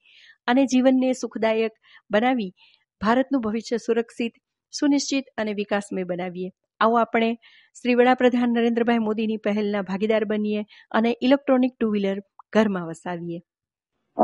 અને 0.46 0.64
જીવનને 0.64 1.12
સુખદાયક 1.12 1.72
બનાવી 2.10 2.52
ભારતનું 3.00 3.40
ભવિષ્ય 3.40 3.76
સુરક્ષિત 3.76 4.32
સુનિશ્ચિત 4.80 5.24
અને 5.38 5.54
વિકાસમય 5.54 6.04
બનાવીએ. 6.04 6.50
આવો 6.80 6.98
આપણે 6.98 7.34
શ્રી 7.82 7.94
વડાપ્રધાન 7.94 8.50
નરેન્દ્રભાઈ 8.50 8.98
મોદીની 8.98 9.36
પહેલના 9.36 9.82
ભાગીદાર 9.82 10.24
બનીએ 10.24 10.64
અને 10.90 11.16
ઇલેક્ટ્રોનિક 11.22 11.72
ટુ 11.80 11.90
વ્હીલર 11.90 12.16
ઘરમાં 12.52 12.86
વસાવીએ. 12.86 13.40
અ, 14.16 14.22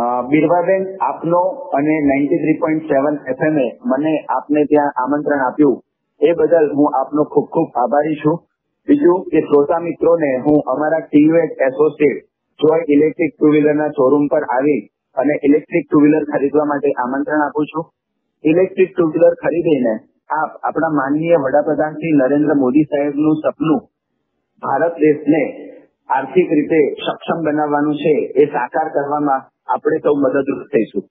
આપનો 1.01 1.39
અને 1.49 2.01
નાઇન્ટી 2.01 2.37
થ્રી 2.37 2.59
પોઈન્ટ 2.59 2.83
સેવન 2.83 3.19
એફએમએ 3.29 3.79
મને 3.87 4.19
આપને 4.19 4.65
ત્યાં 4.65 4.93
આમંત્રણ 5.03 5.47
આપ્યું. 5.47 5.85
એ 6.21 6.33
બદલ 6.33 6.73
હું 6.75 7.01
આપનો 7.01 7.25
ખૂબ 7.25 7.45
ખૂબ 7.45 7.73
આભારી 7.77 8.15
છું. 8.15 8.47
બીજું 8.89 9.25
કે 9.25 9.41
શ્રોતા 9.41 9.79
મિત્રોને 9.79 10.37
હું 10.37 10.63
અમારા 10.63 10.99
T U H 10.99 11.51
associate 11.51 12.30
Joy 12.61 12.85
electric 12.89 13.33
two 13.35 13.47
વ્હીલરના 13.51 13.91
showroom 13.91 14.25
પર 14.29 14.45
આવી 14.51 14.81
અને 15.17 15.35
ઇલેક્ટ્રિક 15.45 15.87
ટુ 15.87 16.01
વ્હીલર 16.01 16.25
ખરીદવા 16.25 16.65
માટે 16.65 16.91
આમંત્રણ 16.97 17.43
આપું 17.43 17.67
છું 17.67 17.87
ઇલેક્ટ્રિક 18.45 18.91
ટુ 18.93 19.09
વ્હીલર 19.09 19.35
ખરીદીને 19.35 19.95
આપ 20.31 20.51
આપણા 20.63 20.91
માનનીય 20.91 21.39
વડાપ્રધાન 21.39 21.95
શ્રી 21.95 22.13
નરેન્દ્ર 22.13 22.55
મોદી 22.55 22.85
સાહેબનું 22.85 23.37
સપનું 23.37 23.81
ભારત 24.63 24.95
દેશને 24.97 25.43
આર્થિક 26.09 26.49
રીતે 26.51 26.81
સક્ષમ 26.97 27.41
બનાવવાનું 27.43 27.97
છે 27.97 28.15
એ 28.35 28.47
સાકાર 28.47 28.89
કરવામાં 28.91 29.43
આપણે 29.69 29.99
સૌ 29.99 30.15
મદદરૂપ 30.17 30.63
થઈશું. 30.71 31.05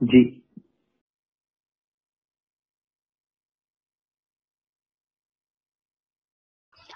જી. 0.00 0.45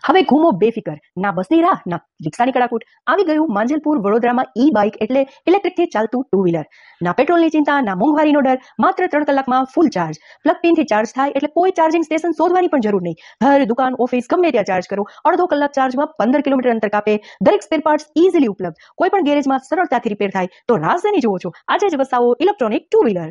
હવે 0.08 0.22
ઘૂમો 0.30 0.50
બેફિકર. 0.62 0.96
ના 1.24 1.32
બસની 1.38 1.62
રાહ 1.66 1.80
ના 1.92 2.00
રિક્ષાની 2.26 2.54
કડાકૂટ. 2.56 2.84
આવી 3.06 3.26
ગયું 3.30 3.52
માંજલપુર 3.56 3.96
વડોદરામાં 4.06 4.50
ઈ 4.62 4.70
બાઇક 4.78 4.96
એટલે 5.06 5.22
ઇલેક્ટ્રિકથી 5.48 5.88
ચાલતું 5.94 6.24
ટુ 6.24 6.42
વ્હીલર 6.44 6.66
ના 7.06 7.14
પેટ્રોલની 7.18 7.52
ચિંતા, 7.56 7.78
ના 7.88 7.96
મોંઘવારીનો 8.02 8.40
ડર, 8.46 8.58
માત્ર 8.84 9.06
ત્રણ 9.06 9.28
કલાકમાં 9.30 9.68
ફૂલ 9.74 9.90
ચાર્જ 9.96 10.20
પ્લગ 10.44 10.58
પિનથી 10.64 10.88
ચાર્જ 10.92 11.14
થાય 11.18 11.36
એટલે 11.36 11.50
કોઈ 11.58 11.74
ચાર્જિંગ 11.80 12.04
સ્ટેશન 12.08 12.36
શોધવાની 12.40 12.72
પણ 12.74 12.86
જરૂર 12.86 13.02
નહીં. 13.06 13.18
ઘર, 13.44 13.66
દુકાન 13.72 13.98
ઓફિસ 14.06 14.30
ગમે 14.32 14.52
ત્યાં 14.56 14.70
ચાર્જ 14.70 14.90
કરો. 14.92 15.06
અડધો 15.24 15.46
કલાક 15.52 15.76
ચાર્જમાં 15.78 16.14
પંદર 16.18 16.42
કિલોમીટર 16.46 16.74
અંતર 16.76 16.92
કાપે. 16.96 17.14
દરેક 17.48 17.68
સ્પેર 17.68 17.80
પાર્ટ્સ 17.88 18.10
ઇઝીલી 18.24 18.52
ઉપલબ્ધ. 18.54 18.88
કોઈ 18.96 19.12
પણ 19.14 19.28
ગેરેજમાં 19.28 19.66
સરળતાથી 19.68 20.14
રિપેર 20.14 20.30
થાય. 20.36 20.56
તો 20.68 20.80
રાજધાની 20.86 21.24
જુઓ 21.26 21.38
છો. 21.44 21.52
આજે 21.68 21.86
જ 21.88 22.02
વસાવો 22.02 22.34
ઇલેક્ટ્રોનિક 22.40 22.86
ટુ 22.88 23.04
વ્હીલર 23.06 23.30